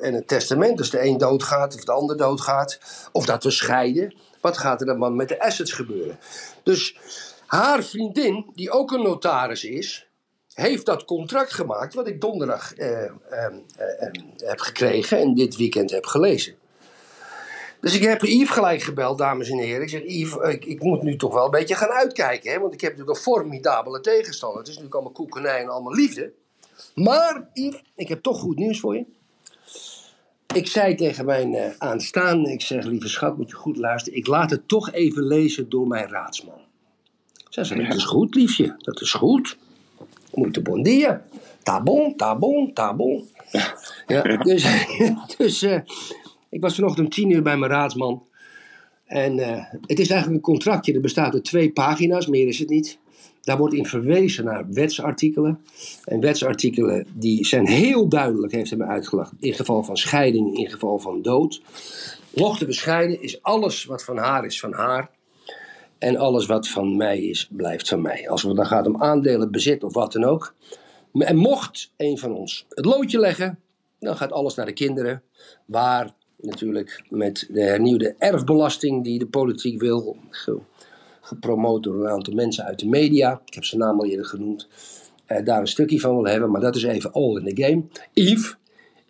en 0.00 0.14
het 0.14 0.28
testament, 0.28 0.78
als 0.78 0.90
de 0.90 1.04
een 1.04 1.18
doodgaat 1.18 1.74
of 1.74 1.84
de 1.84 1.92
ander 1.92 2.16
doodgaat, 2.16 2.80
of 3.12 3.24
dat 3.24 3.44
we 3.44 3.50
scheiden, 3.50 4.14
wat 4.40 4.58
gaat 4.58 4.80
er 4.80 4.86
dan 4.86 5.16
met 5.16 5.28
de 5.28 5.40
assets 5.40 5.72
gebeuren? 5.72 6.18
Dus 6.62 6.98
haar 7.46 7.82
vriendin, 7.82 8.50
die 8.54 8.70
ook 8.70 8.92
een 8.92 9.02
notaris 9.02 9.64
is, 9.64 10.08
heeft 10.52 10.86
dat 10.86 11.04
contract 11.04 11.52
gemaakt 11.52 11.94
wat 11.94 12.06
ik 12.06 12.20
donderdag 12.20 12.74
eh, 12.74 13.04
eh, 13.04 13.10
eh, 13.28 13.46
eh, 14.00 14.10
heb 14.36 14.60
gekregen 14.60 15.18
en 15.18 15.34
dit 15.34 15.56
weekend 15.56 15.90
heb 15.90 16.06
gelezen. 16.06 16.54
Dus 17.80 17.94
ik 17.94 18.02
heb 18.02 18.22
Yves 18.22 18.50
gelijk 18.50 18.82
gebeld, 18.82 19.18
dames 19.18 19.50
en 19.50 19.58
heren. 19.58 19.82
Ik 19.82 19.88
zeg, 19.88 20.02
Yves, 20.02 20.52
ik, 20.54 20.64
ik 20.64 20.82
moet 20.82 21.02
nu 21.02 21.16
toch 21.16 21.34
wel 21.34 21.44
een 21.44 21.50
beetje 21.50 21.74
gaan 21.74 21.90
uitkijken. 21.90 22.52
Hè? 22.52 22.60
Want 22.60 22.74
ik 22.74 22.80
heb 22.80 22.90
natuurlijk 22.90 23.16
een 23.16 23.24
formidabele 23.24 24.00
tegenstander. 24.00 24.58
Het 24.58 24.68
is 24.68 24.74
natuurlijk 24.74 25.00
allemaal 25.00 25.14
koekenij 25.16 25.60
en 25.60 25.68
allemaal 25.68 25.94
liefde. 25.94 26.32
Maar, 26.94 27.48
Yves, 27.52 27.82
ik 27.96 28.08
heb 28.08 28.22
toch 28.22 28.38
goed 28.38 28.56
nieuws 28.56 28.80
voor 28.80 28.96
je. 28.96 29.04
Ik 30.54 30.66
zei 30.66 30.94
tegen 30.94 31.24
mijn 31.24 31.54
eh, 31.54 31.70
aanstaande, 31.78 32.52
ik 32.52 32.60
zeg, 32.60 32.84
lieve 32.84 33.08
schat, 33.08 33.36
moet 33.36 33.50
je 33.50 33.56
goed 33.56 33.76
luisteren. 33.76 34.18
Ik 34.18 34.26
laat 34.26 34.50
het 34.50 34.68
toch 34.68 34.92
even 34.92 35.22
lezen 35.22 35.68
door 35.68 35.86
mijn 35.86 36.08
raadsman. 36.08 36.60
Zij 37.48 37.64
zei, 37.64 37.86
dat 37.86 37.96
is 37.96 38.04
goed, 38.04 38.34
liefje. 38.34 38.74
Dat 38.78 39.00
is 39.00 39.12
goed. 39.12 39.56
Muito 40.34 40.62
bon 40.62 40.82
dia. 40.82 41.22
Ta 41.62 41.82
bon, 41.82 42.16
ta 42.16 42.36
bon, 42.36 42.72
ta 42.72 42.94
bon. 42.94 43.28
Ja, 44.06 44.22
dus 44.22 44.66
dus 45.38 45.62
eh, 45.62 45.80
ik 46.48 46.60
was 46.60 46.74
vanochtend 46.74 47.06
om 47.06 47.12
tien 47.12 47.30
uur 47.30 47.42
bij 47.42 47.56
mijn 47.56 47.72
raadsman. 47.72 48.22
En 49.04 49.38
eh, 49.38 49.64
het 49.86 49.98
is 49.98 50.10
eigenlijk 50.10 50.30
een 50.30 50.52
contractje. 50.52 50.92
Dat 50.92 51.02
bestaat 51.02 51.34
uit 51.34 51.44
twee 51.44 51.72
pagina's, 51.72 52.26
meer 52.26 52.46
is 52.46 52.58
het 52.58 52.68
niet. 52.68 52.98
Daar 53.48 53.58
wordt 53.58 53.74
in 53.74 53.86
verwezen 53.86 54.44
naar 54.44 54.72
wetsartikelen. 54.72 55.60
En 56.04 56.20
wetsartikelen 56.20 57.06
die 57.14 57.46
zijn 57.46 57.66
heel 57.66 58.08
duidelijk, 58.08 58.52
heeft 58.52 58.70
hij 58.70 58.78
me 58.78 58.84
uitgelegd, 58.84 59.32
in 59.40 59.54
geval 59.54 59.82
van 59.82 59.96
scheiding, 59.96 60.56
in 60.56 60.70
geval 60.70 60.98
van 60.98 61.22
dood. 61.22 61.62
Mochten 62.34 62.66
we 62.66 62.72
scheiden, 62.72 63.22
is 63.22 63.42
alles 63.42 63.84
wat 63.84 64.04
van 64.04 64.16
haar 64.16 64.44
is 64.44 64.60
van 64.60 64.72
haar. 64.72 65.10
En 65.98 66.16
alles 66.16 66.46
wat 66.46 66.68
van 66.68 66.96
mij 66.96 67.20
is, 67.20 67.48
blijft 67.50 67.88
van 67.88 68.02
mij. 68.02 68.28
Als 68.30 68.42
het 68.42 68.56
dan 68.56 68.66
gaat 68.66 68.86
om 68.86 69.02
aandelen, 69.02 69.50
bezit 69.50 69.84
of 69.84 69.94
wat 69.94 70.12
dan 70.12 70.24
ook. 70.24 70.54
En 71.12 71.36
mocht 71.36 71.92
een 71.96 72.18
van 72.18 72.32
ons 72.32 72.66
het 72.68 72.84
loodje 72.84 73.18
leggen, 73.18 73.58
dan 73.98 74.16
gaat 74.16 74.32
alles 74.32 74.54
naar 74.54 74.66
de 74.66 74.72
kinderen. 74.72 75.22
Waar 75.66 76.14
natuurlijk 76.36 77.04
met 77.08 77.48
de 77.50 77.62
hernieuwde 77.62 78.14
erfbelasting 78.18 79.04
die 79.04 79.18
de 79.18 79.26
politiek 79.26 79.80
wil, 79.80 80.16
gepromoot 81.28 81.82
door 81.82 82.00
een 82.04 82.10
aantal 82.10 82.34
mensen 82.34 82.64
uit 82.64 82.78
de 82.78 82.88
media. 82.88 83.40
Ik 83.46 83.54
heb 83.54 83.64
zijn 83.64 83.80
naam 83.80 83.98
al 83.98 84.06
eerder 84.06 84.26
genoemd. 84.26 84.68
eh, 85.26 85.44
daar 85.44 85.60
een 85.60 85.66
stukje 85.66 86.00
van 86.00 86.14
wil 86.14 86.24
hebben, 86.32 86.50
maar 86.50 86.60
dat 86.60 86.76
is 86.76 86.82
even 86.82 87.12
all 87.12 87.36
in 87.36 87.54
the 87.54 87.62
game. 87.62 87.82
Yves, 88.12 88.56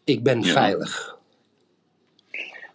ik 0.04 0.22
ben 0.22 0.40
Ja. 0.42 0.52
veilig. 0.52 1.16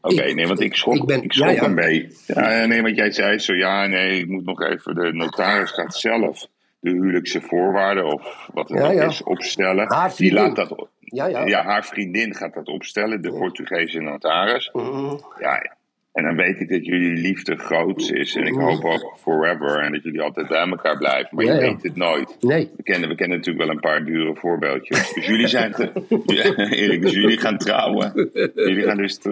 Oké, 0.01 0.23
Ik- 0.23 0.35
nee, 0.35 0.47
want 0.47 0.59
ik 0.59 0.75
schrok, 0.75 0.95
ik 0.95 1.01
ik 1.01 1.07
ben- 1.07 1.23
schrok 1.27 1.49
ja, 1.55 1.67
ja. 1.67 1.73
beetje. 1.73 2.33
Ja, 2.33 2.65
nee, 2.65 2.81
want 2.81 2.95
jij 2.95 3.11
zei 3.11 3.39
zo, 3.39 3.53
ja, 3.53 3.87
nee, 3.87 4.19
ik 4.19 4.27
moet 4.27 4.45
nog 4.45 4.61
even, 4.63 4.95
de 4.95 5.13
notaris 5.13 5.71
gaat 5.71 5.95
zelf 5.95 6.47
de 6.79 6.89
huwelijkse 6.89 7.41
voorwaarden 7.41 8.05
of 8.05 8.49
wat 8.53 8.69
het 8.69 8.77
Ja, 8.79 8.85
ook 8.87 8.93
ja. 8.93 9.07
is 9.07 9.23
opstellen. 9.23 9.87
Haar 9.87 10.07
Die 10.07 10.15
vriendin. 10.15 10.43
laat 10.43 10.55
dat, 10.55 10.87
Ja, 10.99 11.25
ja. 11.27 11.45
ja, 11.45 11.63
haar 11.63 11.85
vriendin 11.85 12.35
gaat 12.35 12.53
dat 12.53 12.67
opstellen, 12.67 13.21
de 13.21 13.31
Portugese 13.31 13.99
notaris. 13.99 14.69
Mhm. 14.73 15.15
Ja, 15.39 15.75
en 16.13 16.23
dan 16.23 16.35
weet 16.35 16.59
ik 16.59 16.69
dat 16.69 16.85
jullie 16.85 17.21
liefde 17.21 17.55
groot 17.55 18.09
is 18.11 18.35
en 18.35 18.43
ik 18.45 18.53
hoop 18.53 18.83
ook 18.85 19.17
forever 19.21 19.79
en 19.79 19.91
dat 19.91 20.03
jullie 20.03 20.21
altijd 20.21 20.47
bij 20.47 20.67
elkaar 20.67 20.97
blijven, 20.97 21.29
maar 21.35 21.45
Ja, 21.45 21.53
je 21.53 21.59
ja. 21.59 21.65
weet 21.73 21.83
het 21.83 21.95
nooit. 21.95 22.35
Nee, 22.39 22.69
We 22.77 22.83
kennen, 22.83 23.09
we 23.09 23.15
kennen 23.15 23.37
natuurlijk 23.37 23.65
wel 23.65 23.75
een 23.75 23.81
paar 23.81 24.05
dure 24.05 24.35
voorbeeldjes. 24.35 25.13
Dus 25.13 25.25
jullie 25.25 25.47
zijn. 25.47 25.71
Te, 25.71 25.91
Ja, 26.25 26.55
Erik, 26.69 27.01
dus 27.01 27.11
jullie 27.13 27.37
gaan 27.39 27.57
trouwen. 27.57 28.29
Jullie 28.55 28.83
gaan 28.83 28.97
dus 28.97 29.17
tr- 29.17 29.29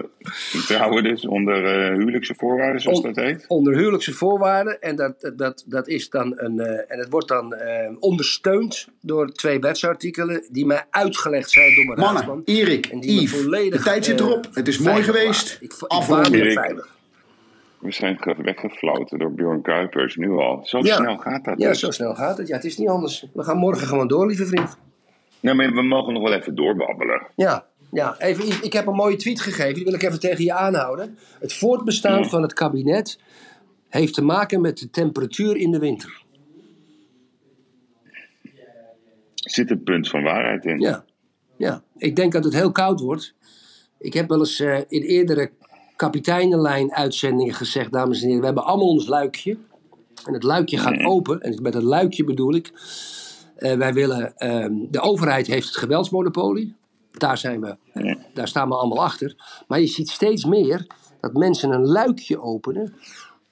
trouwen 0.66 1.02
dus 1.04 1.26
onder 1.26 1.64
eh, 1.64 1.94
huwelijkse 1.96 2.34
voorwaarden, 2.36 2.80
zoals 2.80 2.98
On- 3.00 3.12
dat 3.12 3.24
heet. 3.24 3.44
onder 3.48 3.76
huwelijkse 3.76 4.12
voorwaarden. 4.12 4.80
En 4.80 4.96
dat, 4.96 5.32
dat, 5.36 5.64
dat 5.66 5.88
is 5.88 6.10
dan 6.10 6.32
een. 6.36 6.60
eh, 6.60 6.92
en 6.92 6.98
het 6.98 7.10
wordt 7.10 7.28
dan 7.28 7.54
eh, 7.54 7.90
ondersteund 8.00 8.88
door 9.00 9.32
twee 9.32 9.58
wetsartikelen 9.58 10.44
die 10.50 10.66
mij 10.66 10.82
uitgelegd 10.90 11.50
zijn 11.50 11.74
door 11.74 11.84
mijn 11.84 11.98
Mannen, 11.98 12.14
raadsman. 12.14 12.42
Erik, 12.44 12.86
En 12.86 13.00
die 13.00 13.14
me 13.14 13.20
Yves, 13.22 13.40
volledig, 13.42 13.78
de 13.78 13.84
tijd 13.84 14.04
zit 14.04 14.20
erop. 14.20 14.48
Het 14.52 14.68
is 14.68 14.78
mooi 14.78 15.02
geweest. 15.02 15.50
maken. 15.52 15.66
Ik, 15.66 15.72
ik 15.72 15.82
Afronden. 15.88 16.30
We 17.82 17.92
zijn 17.92 18.16
ge- 18.20 18.42
weggefloten 18.42 19.18
door 19.18 19.32
Bjorn 19.32 19.62
Kuipers 19.62 20.16
nu 20.16 20.30
al. 20.30 20.60
Zo 20.64 20.78
Ja. 20.78 20.96
snel 20.96 21.16
gaat 21.16 21.44
dat. 21.44 21.58
Ja, 21.58 21.68
dus. 21.68 21.78
zo 21.80 21.90
snel 21.90 22.14
gaat 22.14 22.38
het. 22.38 22.48
Ja, 22.48 22.54
het 22.54 22.64
is 22.64 22.78
niet 22.78 22.88
anders. 22.88 23.26
We 23.32 23.42
gaan 23.42 23.56
morgen 23.56 23.86
gewoon 23.86 24.08
door, 24.08 24.26
lieve 24.26 24.46
vriend. 24.46 24.76
Nee, 25.40 25.54
maar 25.54 25.72
we 25.72 25.82
mogen 25.82 26.12
nog 26.12 26.22
wel 26.22 26.32
even 26.32 26.54
doorbabbelen. 26.54 27.26
Ja, 27.36 27.66
ja 27.90 28.16
even, 28.18 28.44
Yves, 28.46 28.60
ik 28.60 28.72
heb 28.72 28.86
een 28.86 28.94
mooie 28.94 29.16
tweet 29.16 29.40
gegeven. 29.40 29.74
Die 29.74 29.84
wil 29.84 29.94
ik 29.94 30.02
even 30.02 30.20
tegen 30.20 30.44
je 30.44 30.52
aanhouden. 30.52 31.18
Het 31.40 31.52
voortbestaan 31.52 32.22
Ja. 32.22 32.28
van 32.28 32.42
het 32.42 32.52
kabinet 32.52 33.18
heeft 33.88 34.14
te 34.14 34.22
maken 34.24 34.60
met 34.60 34.78
de 34.78 34.90
temperatuur 34.90 35.56
in 35.56 35.70
de 35.70 35.78
winter. 35.78 36.22
Zit 39.34 39.70
een 39.70 39.82
punt 39.82 40.08
van 40.08 40.22
waarheid 40.22 40.64
in? 40.64 40.80
Ja, 40.80 41.04
ja. 41.56 41.82
ik 41.96 42.16
denk 42.16 42.32
dat 42.32 42.44
het 42.44 42.54
heel 42.54 42.72
koud 42.72 43.00
wordt. 43.00 43.34
Ik 43.98 44.12
heb 44.14 44.28
wel 44.28 44.38
eens 44.38 44.60
eh, 44.60 44.76
in 44.88 45.02
eerdere 45.02 45.50
kapiteinenlijn-uitzendingen 46.02 47.54
gezegd, 47.54 47.92
dames 47.92 48.20
en 48.20 48.26
heren, 48.26 48.40
we 48.40 48.46
hebben 48.46 48.64
allemaal 48.64 48.88
ons 48.88 49.06
luikje. 49.06 49.56
En 50.26 50.32
het 50.32 50.42
luikje 50.42 50.78
gaat 50.78 51.04
open. 51.04 51.40
En 51.40 51.62
met 51.62 51.74
het 51.74 51.82
luikje 51.82 52.24
bedoel 52.24 52.54
ik, 52.54 52.72
eh, 53.56 53.76
wij 53.76 53.92
willen, 53.92 54.36
ehm, 54.36 54.72
de 54.90 55.00
overheid 55.00 55.46
heeft 55.46 55.66
het 55.66 55.76
geweldsmonopolie. 55.76 56.76
Daar, 57.10 57.38
zijn 57.38 57.60
we, 57.60 57.76
daar 58.34 58.48
staan 58.48 58.68
we 58.68 58.74
allemaal 58.74 59.04
achter. 59.04 59.62
Maar 59.68 59.80
je 59.80 59.86
ziet 59.86 60.08
steeds 60.08 60.44
meer 60.44 60.86
dat 61.20 61.32
mensen 61.32 61.70
een 61.70 61.86
luikje 61.86 62.40
openen 62.40 62.94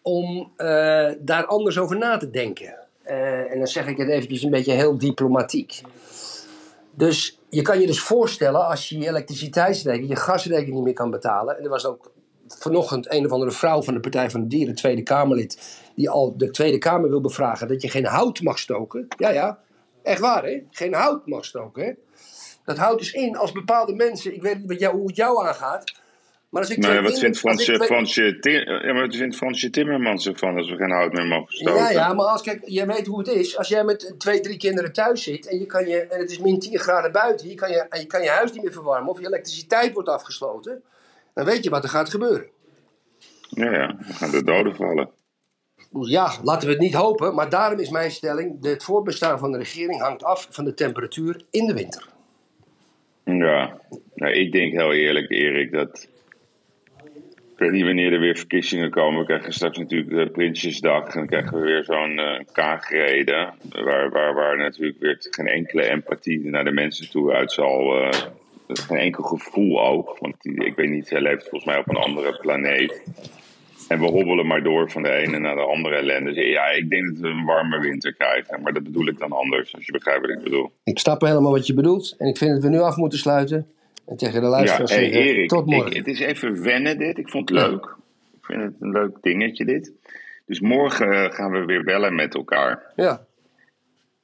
om 0.02 0.52
eh, 0.56 0.66
daar 1.20 1.46
anders 1.46 1.78
over 1.78 1.98
na 1.98 2.16
te 2.16 2.30
denken. 2.30 2.74
Eh, 3.02 3.52
en 3.52 3.58
dan 3.58 3.66
zeg 3.66 3.86
ik 3.86 3.96
het 3.96 4.08
eventjes 4.08 4.42
een 4.42 4.50
beetje 4.50 4.72
heel 4.72 4.98
diplomatiek. 4.98 5.80
Dus 6.94 7.38
je 7.48 7.62
kan 7.62 7.80
je 7.80 7.86
dus 7.86 8.00
voorstellen 8.00 8.66
als 8.66 8.88
je 8.88 8.98
je 8.98 9.08
elektriciteitsrekening, 9.08 10.10
je 10.10 10.16
gasrekening 10.16 10.74
niet 10.74 10.84
meer 10.84 10.92
kan 10.92 11.10
betalen. 11.10 11.58
En 11.58 11.64
er 11.64 11.70
was 11.70 11.86
ook 11.86 12.10
vanochtend 12.58 13.12
een 13.12 13.24
of 13.24 13.32
andere 13.32 13.50
vrouw 13.50 13.82
van 13.82 13.94
de 13.94 14.00
Partij 14.00 14.30
van 14.30 14.40
de 14.40 14.46
Dieren, 14.46 14.74
Tweede 14.74 15.02
Kamerlid, 15.02 15.80
die 15.94 16.10
al 16.10 16.36
de 16.36 16.50
Tweede 16.50 16.78
Kamer 16.78 17.10
wil 17.10 17.20
bevragen 17.20 17.68
dat 17.68 17.82
je 17.82 17.88
geen 17.88 18.06
hout 18.06 18.40
mag 18.40 18.58
stoken. 18.58 19.06
Ja, 19.16 19.30
ja, 19.30 19.58
echt 20.02 20.20
waar 20.20 20.44
hè? 20.44 20.62
Geen 20.70 20.94
hout 20.94 21.26
mag 21.26 21.44
stoken 21.44 21.84
hè? 21.84 21.92
Dat 22.64 22.76
houdt 22.76 22.98
dus 22.98 23.12
in 23.12 23.36
als 23.36 23.52
bepaalde 23.52 23.94
mensen, 23.94 24.34
ik 24.34 24.42
weet 24.42 24.58
niet 24.58 24.68
wat 24.68 24.80
jou, 24.80 24.96
hoe 24.96 25.06
het 25.06 25.16
jou 25.16 25.46
aangaat, 25.46 25.92
maar 26.50 26.62
als 26.62 26.70
ik 26.70 26.78
Nou, 26.78 26.94
ja, 26.94 27.02
wat 27.02 27.18
vindt 27.18 27.36
ik 27.36 27.42
Fransje, 27.42 27.84
Fransje, 27.84 28.38
ja, 28.40 28.92
maar 28.92 29.06
wat 29.06 29.16
vindt 29.16 29.36
Fransje 29.36 29.70
Timmermans 29.70 30.26
ervan 30.26 30.56
als 30.56 30.70
we 30.70 30.76
geen 30.76 30.90
hout 30.90 31.12
meer 31.12 31.26
mogen 31.26 31.54
stoken? 31.54 31.80
Ja, 31.82 31.90
ja, 31.90 32.12
maar 32.12 32.26
als, 32.26 32.42
kijk, 32.42 32.62
jij 32.64 32.86
weet 32.86 33.06
hoe 33.06 33.18
het 33.18 33.28
is. 33.28 33.58
Als 33.58 33.68
jij 33.68 33.84
met 33.84 34.14
twee, 34.18 34.40
drie 34.40 34.56
kinderen 34.56 34.92
thuis 34.92 35.22
zit 35.22 35.48
en, 35.48 35.58
je 35.58 35.66
kan 35.66 35.86
je, 35.86 36.00
en 36.00 36.18
het 36.18 36.30
is 36.30 36.38
min 36.38 36.58
10 36.58 36.78
graden 36.78 37.12
buiten, 37.12 37.48
je 37.48 37.54
kan 37.54 37.70
je, 37.70 37.86
en 37.88 38.00
je 38.00 38.06
kan 38.06 38.22
je 38.22 38.28
huis 38.28 38.52
niet 38.52 38.62
meer 38.62 38.72
verwarmen 38.72 39.10
of 39.10 39.20
je 39.20 39.26
elektriciteit 39.26 39.92
wordt 39.92 40.08
afgesloten, 40.08 40.82
dan 41.34 41.44
weet 41.44 41.64
je 41.64 41.70
wat 41.70 41.82
er 41.82 41.88
gaat 41.90 42.10
gebeuren. 42.10 42.46
ja, 43.48 43.72
ja, 43.72 43.86
dan 43.86 44.14
gaan 44.14 44.30
de 44.30 44.44
doden 44.44 44.76
vallen. 44.76 45.10
Ja, 46.00 46.32
laten 46.42 46.66
we 46.66 46.72
het 46.72 46.82
niet 46.82 46.94
hopen, 46.94 47.34
maar 47.34 47.48
daarom 47.50 47.78
is 47.78 47.90
mijn 47.90 48.10
stelling: 48.10 48.64
het 48.64 48.84
voortbestaan 48.84 49.38
van 49.38 49.52
de 49.52 49.58
regering 49.58 50.00
hangt 50.00 50.24
af 50.24 50.46
van 50.50 50.64
de 50.64 50.74
temperatuur 50.74 51.42
in 51.50 51.66
de 51.66 51.74
winter. 51.74 52.06
Ja, 53.24 53.80
nou, 54.14 54.32
ik 54.32 54.52
denk 54.52 54.72
heel 54.72 54.92
eerlijk, 54.92 55.30
Erik, 55.30 55.72
dat. 55.72 56.08
Ik 57.52 57.66
weet 57.66 57.70
niet 57.74 57.84
wanneer 57.84 58.12
er 58.12 58.20
weer 58.20 58.36
verkiezingen 58.36 58.90
komen. 58.90 59.20
We 59.20 59.26
krijgen 59.26 59.52
straks 59.52 59.78
natuurlijk 59.78 60.10
de 60.10 60.30
Prinsjesdag. 60.30 61.04
En 61.06 61.12
dan 61.18 61.26
krijgen 61.26 61.58
we 61.58 61.64
weer 61.64 61.84
zo'n 61.84 62.18
eh 62.18 62.40
kaagreden. 62.52 63.54
Waar, 63.70 64.10
waar, 64.10 64.34
waar 64.34 64.56
natuurlijk 64.56 65.00
weer 65.00 65.16
geen 65.30 65.46
enkele 65.46 65.84
empathie 65.84 66.44
naar 66.44 66.64
de 66.64 66.72
mensen 66.72 67.10
toe 67.10 67.32
uit 67.32 67.52
zal. 67.52 68.02
eh, 68.02 68.20
geen 68.78 68.98
enkel 68.98 69.22
gevoel 69.22 69.86
ook. 69.86 70.16
Want 70.18 70.34
die, 70.38 70.64
ik 70.64 70.74
weet 70.74 70.88
niet, 70.90 71.06
zij 71.06 71.20
leeft 71.20 71.40
volgens 71.48 71.64
mij 71.64 71.78
op 71.78 71.88
een 71.88 71.96
andere 71.96 72.38
planeet. 72.40 73.02
En 73.88 73.98
we 74.00 74.06
hobbelen 74.06 74.46
maar 74.46 74.62
door 74.62 74.90
van 74.90 75.02
de 75.02 75.10
ene 75.10 75.38
naar 75.38 75.54
de 75.54 75.60
andere 75.62 75.96
ellende. 75.96 76.32
Dus 76.32 76.44
ja, 76.46 76.68
ik 76.70 76.90
denk 76.90 77.04
dat 77.06 77.16
we 77.18 77.28
een 77.28 77.44
warme 77.44 77.80
winter 77.80 78.14
krijgen. 78.14 78.62
Maar 78.62 78.72
dat 78.72 78.82
bedoel 78.82 79.06
ik 79.08 79.18
dan 79.18 79.32
anders, 79.32 79.74
als 79.74 79.86
je 79.86 79.92
begrijpt 79.92 80.20
wat 80.26 80.30
ik 80.36 80.42
bedoel. 80.42 80.70
Ik 80.84 80.98
snap 80.98 81.20
helemaal 81.20 81.52
wat 81.52 81.66
je 81.66 81.74
bedoelt 81.74 82.14
en 82.18 82.26
ik 82.26 82.36
vind 82.36 82.50
dat 82.50 82.62
we 82.62 82.68
nu 82.68 82.78
af 82.78 82.96
moeten 82.96 83.18
sluiten. 83.18 83.66
En 84.06 84.16
tegen 84.16 84.34
de 84.40 84.46
Ja, 84.46 84.48
luisteraars 84.52 84.90
hey, 84.94 85.04
zeggen, 85.04 85.20
Erik, 85.22 85.48
tot 85.48 85.66
morgen. 85.66 85.90
ik- 85.90 85.96
het 85.96 86.06
is 86.06 86.20
even 86.20 86.62
wennen 86.62 86.98
dit. 86.98 87.18
Ik 87.18 87.28
vond 87.28 87.48
het 87.48 87.58
leuk. 87.58 87.84
Ik 88.40 88.44
vind 88.44 88.62
het 88.62 88.72
een 88.80 88.90
leuk 88.90 89.16
dingetje 89.20 89.64
dit. 89.64 89.92
Dus 90.46 90.60
morgen 90.60 91.12
eh, 91.12 91.32
gaan 91.32 91.50
we 91.50 91.64
weer 91.64 91.84
bellen 91.84 92.14
met 92.14 92.34
elkaar. 92.34 92.92
Ja. 92.96 93.24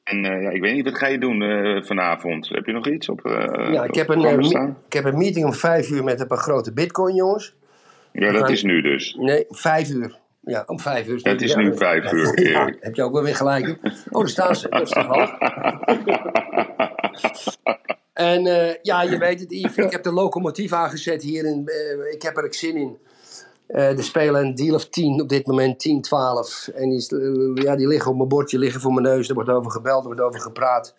En 0.06 0.24
eh, 0.24 0.42
ja, 0.42 0.50
ik 0.50 0.60
weet 0.60 0.74
niet, 0.74 0.84
wat 0.84 0.98
ga 0.98 1.06
je 1.06 1.18
doen 1.18 1.42
eh, 1.42 1.82
vanavond? 1.82 2.48
Heb 2.48 2.66
je 2.66 2.72
nog 2.72 2.88
iets 2.88 3.08
op 3.08 3.24
eh 3.24 3.72
Ja, 3.72 3.84
ik 3.84 3.94
heb, 3.94 4.08
een, 4.08 4.76
ik 4.86 4.92
heb 4.92 5.04
een 5.04 5.18
meeting 5.18 5.44
om 5.44 5.52
vijf 5.54 5.90
uur 5.90 6.04
met 6.04 6.20
een 6.20 6.26
paar 6.26 6.38
grote 6.38 6.72
bitcoin 6.72 7.14
jongens. 7.14 7.54
Ja, 8.12 8.32
dat 8.32 8.40
gaan- 8.40 8.50
is 8.50 8.62
nu 8.62 8.80
dus. 8.80 9.14
Nee, 9.18 9.44
vijf 9.48 9.90
uur. 9.90 10.18
Ja, 10.40 10.62
om 10.66 10.80
vijf 10.80 11.06
uur. 11.08 11.20
Het 11.22 11.42
is 11.42 11.52
Ja, 11.52 11.58
nu 11.58 11.76
vijf 11.76 12.12
uur, 12.12 12.40
Ja, 12.50 12.72
heb 12.80 12.94
je 12.94 13.02
ook 13.02 13.12
wel 13.12 13.22
weer 13.22 13.36
gelijk. 13.36 13.78
Oh, 14.10 14.20
daar 14.20 14.28
staan 14.28 14.56
ze. 14.56 14.68
Dat 14.68 14.82
is. 14.82 14.92
En 18.12 18.42
ja, 18.82 19.02
je 19.02 19.18
weet 19.18 19.40
het, 19.40 19.50
Yves. 19.52 19.76
Ik 19.84 19.92
heb 19.92 20.02
de 20.02 20.12
locomotief 20.12 20.72
aangezet 20.72 21.22
hier. 21.22 21.44
In, 21.44 21.62
eh, 21.68 22.12
ik 22.14 22.22
heb 22.22 22.36
er 22.36 22.54
zin 22.54 22.76
in. 22.76 22.98
Eh 23.66 23.96
er 23.98 24.04
spelen 24.04 24.40
een 24.46 24.54
deal 24.54 24.74
of 24.74 24.88
10 24.88 25.20
op 25.22 25.28
dit 25.28 25.46
moment, 25.46 25.78
10, 25.80 26.00
12. 26.02 26.68
En 26.74 26.88
die, 26.88 27.08
eh, 27.18 27.62
ja, 27.64 27.76
die 27.76 27.86
liggen 27.88 28.10
op 28.10 28.16
mijn 28.16 28.28
bordje, 28.28 28.58
liggen 28.58 28.80
voor 28.80 28.92
mijn 28.92 29.06
neus. 29.06 29.28
Er 29.28 29.34
wordt 29.34 29.50
over 29.50 29.70
gebeld, 29.70 30.00
er 30.00 30.06
wordt 30.06 30.20
over 30.20 30.40
gepraat. 30.40 30.94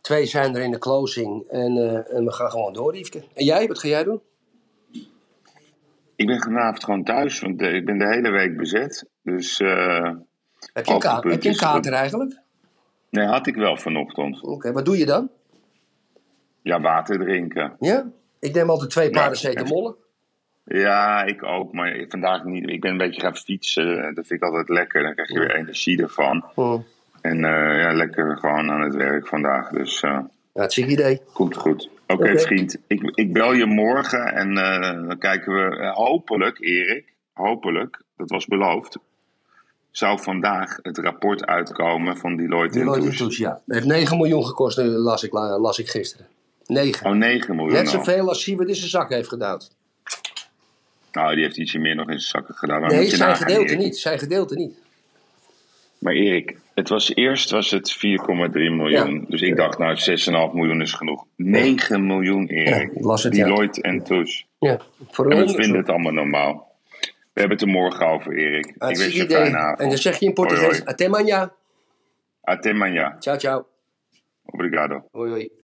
Twee 0.00 0.26
zijn 0.26 0.56
er 0.56 0.62
in 0.62 0.70
de 0.70 0.78
closing. 0.78 1.44
En, 1.48 1.76
eh, 1.76 2.16
en 2.16 2.24
we 2.24 2.32
gaan 2.32 2.50
gewoon 2.50 2.72
door, 2.72 2.94
Yveske. 2.96 3.24
En 3.34 3.44
jij, 3.44 3.66
wat 3.68 3.78
ga 3.78 3.88
jij 3.88 4.04
doen? 4.04 4.20
Ik 6.16 6.26
ben 6.26 6.40
vanavond 6.40 6.84
gewoon 6.84 7.04
thuis, 7.04 7.40
want 7.40 7.60
ik 7.62 7.84
ben 7.84 7.98
de 7.98 8.06
hele 8.08 8.30
week 8.30 8.56
bezet. 8.56 9.06
Dus 9.22 9.58
Heb 9.58 9.66
je 9.68 9.72
een, 10.72 10.82
ka- 10.84 10.92
Hoogtepunt 10.92 11.32
heb 11.34 11.42
je 11.42 11.48
een 11.48 11.56
kater 11.56 11.92
eigenlijk? 11.92 12.40
nee, 13.10 13.26
had 13.26 13.46
ik 13.46 13.54
wel 13.56 13.76
vanochtend. 13.76 14.42
Oké, 14.42 14.72
wat 14.72 14.84
doe 14.84 14.98
je 14.98 15.06
dan? 15.06 15.30
Ja, 16.62 16.80
water 16.80 17.18
drinken. 17.18 17.76
Ja? 17.80 18.10
Ik 18.38 18.54
neem 18.54 18.70
altijd 18.70 18.90
twee 18.90 19.06
Ja, 19.06 19.12
paracetamollen. 19.12 19.94
Ja, 20.78 21.22
ik 21.24 21.42
ook, 21.42 21.72
maar 21.72 22.04
vandaag 22.08 22.44
niet. 22.44 22.68
Ik 22.68 22.80
ben 22.80 22.90
een 22.90 22.96
beetje 22.98 23.20
gaan 23.20 23.36
fietsen. 23.36 24.14
Dat 24.14 24.26
vind 24.26 24.42
ik 24.42 24.42
altijd 24.42 24.68
lekker. 24.68 25.02
Dan 25.02 25.12
krijg 25.14 25.28
je 25.28 25.38
weer 25.38 25.54
energie 25.54 26.02
ervan. 26.02 26.44
Hm. 26.54 26.76
En 27.20 27.44
eh, 27.44 27.82
ja, 27.82 27.92
lekker 27.92 28.36
gewoon 28.38 28.70
aan 28.70 28.80
het 28.80 28.94
werk 28.94 29.26
vandaag. 29.26 29.68
Dus 29.68 30.02
eh 30.02 30.18
Hartstikke 30.54 30.90
idee. 30.90 31.20
komt 31.32 31.56
goed. 31.56 31.88
Oké, 32.06 32.38
vriend. 32.38 32.78
Ik, 32.86 33.10
ik 33.14 33.32
bel 33.32 33.52
je 33.52 33.66
morgen 33.66 34.32
en 34.34 34.56
eh, 34.56 35.08
dan 35.08 35.18
kijken 35.18 35.54
we 35.54 35.86
hopelijk, 35.94 36.60
Erik, 36.60 37.12
hopelijk, 37.32 38.02
dat 38.16 38.30
was 38.30 38.46
beloofd, 38.46 38.98
zou 39.90 40.20
vandaag 40.20 40.78
het 40.82 40.98
rapport 40.98 41.46
uitkomen 41.46 42.16
van 42.16 42.36
Deloitte, 42.36 42.78
Deloitte 42.78 43.16
Touche. 43.16 43.42
Ja. 43.42 43.60
Het 43.66 43.74
heeft 43.74 43.86
9 43.86 44.16
miljoen 44.16 44.44
gekost, 44.46 44.78
las 44.78 45.22
ik, 45.22 45.32
la- 45.32 45.58
las 45.58 45.78
ik 45.78 45.88
gisteren. 45.88 46.26
9. 46.66 47.06
Oh, 47.06 47.16
9 47.16 47.56
miljoen 47.56 47.74
Net 47.74 47.88
zoveel 47.88 48.28
als 48.28 48.42
Siewert 48.42 48.68
in 48.68 48.74
zijn 48.74 48.90
zak 48.90 49.10
heeft 49.10 49.28
gedaan. 49.28 49.60
Nou, 51.12 51.34
die 51.34 51.44
heeft 51.44 51.56
ietsje 51.56 51.78
meer 51.78 51.94
nog 51.94 52.08
in 52.08 52.20
zijn 52.20 52.30
zakken 52.30 52.54
gedaan. 52.54 52.80
Maar 52.80 52.90
Nee, 52.90 53.06
zijn 53.06 53.36
gedeelte 53.36 53.74
niet. 53.74 53.98
Zijn 53.98 54.18
gedeelte 54.18 54.54
niet. 54.54 54.78
Maar 55.98 56.12
Erik, 56.12 56.56
het 56.74 56.88
was, 56.88 57.14
eerst 57.14 57.50
was 57.50 57.70
het 57.70 57.94
4,3 57.94 57.98
miljoen. 58.52 59.20
Ja. 59.20 59.24
Dus 59.28 59.40
ik 59.40 59.56
dacht, 59.56 59.78
nou, 59.78 59.96
6,5 60.50 60.54
miljoen 60.54 60.80
is 60.80 60.92
genoeg. 60.92 61.24
9 61.36 62.06
miljoen, 62.06 62.46
Erik. 62.46 62.90
Ja, 62.94 63.12
het, 63.12 63.22
ja. 63.22 63.30
Deloitte 63.30 63.82
en 63.82 64.02
Touche. 64.02 64.44
Ja, 64.58 64.80
voor 65.10 65.24
En 65.24 65.30
een 65.30 65.36
we 65.36 65.42
onderzoek. 65.42 65.60
vinden 65.62 65.80
het 65.80 65.88
allemaal 65.88 66.12
normaal. 66.12 66.68
We 67.32 67.40
hebben 67.40 67.58
het 67.58 67.66
er 67.66 67.72
morgen 67.72 68.06
over, 68.06 68.36
Erik. 68.36 68.66
Ik 68.66 68.74
wens 68.78 69.06
je 69.06 69.20
een 69.20 69.30
fijne 69.30 69.56
avond. 69.56 69.80
En 69.80 69.88
dan 69.88 69.98
zeg 69.98 70.18
je 70.18 70.26
in 70.26 70.32
Portugees, 70.32 70.84
até 70.84 71.04
amanhã. 71.06 71.52
Até 72.42 72.72
manhã. 72.72 73.16
Ciao, 73.18 73.38
ciao. 73.38 73.66
Obrigado. 74.44 75.04
Hoi, 75.10 75.30
hoi. 75.30 75.50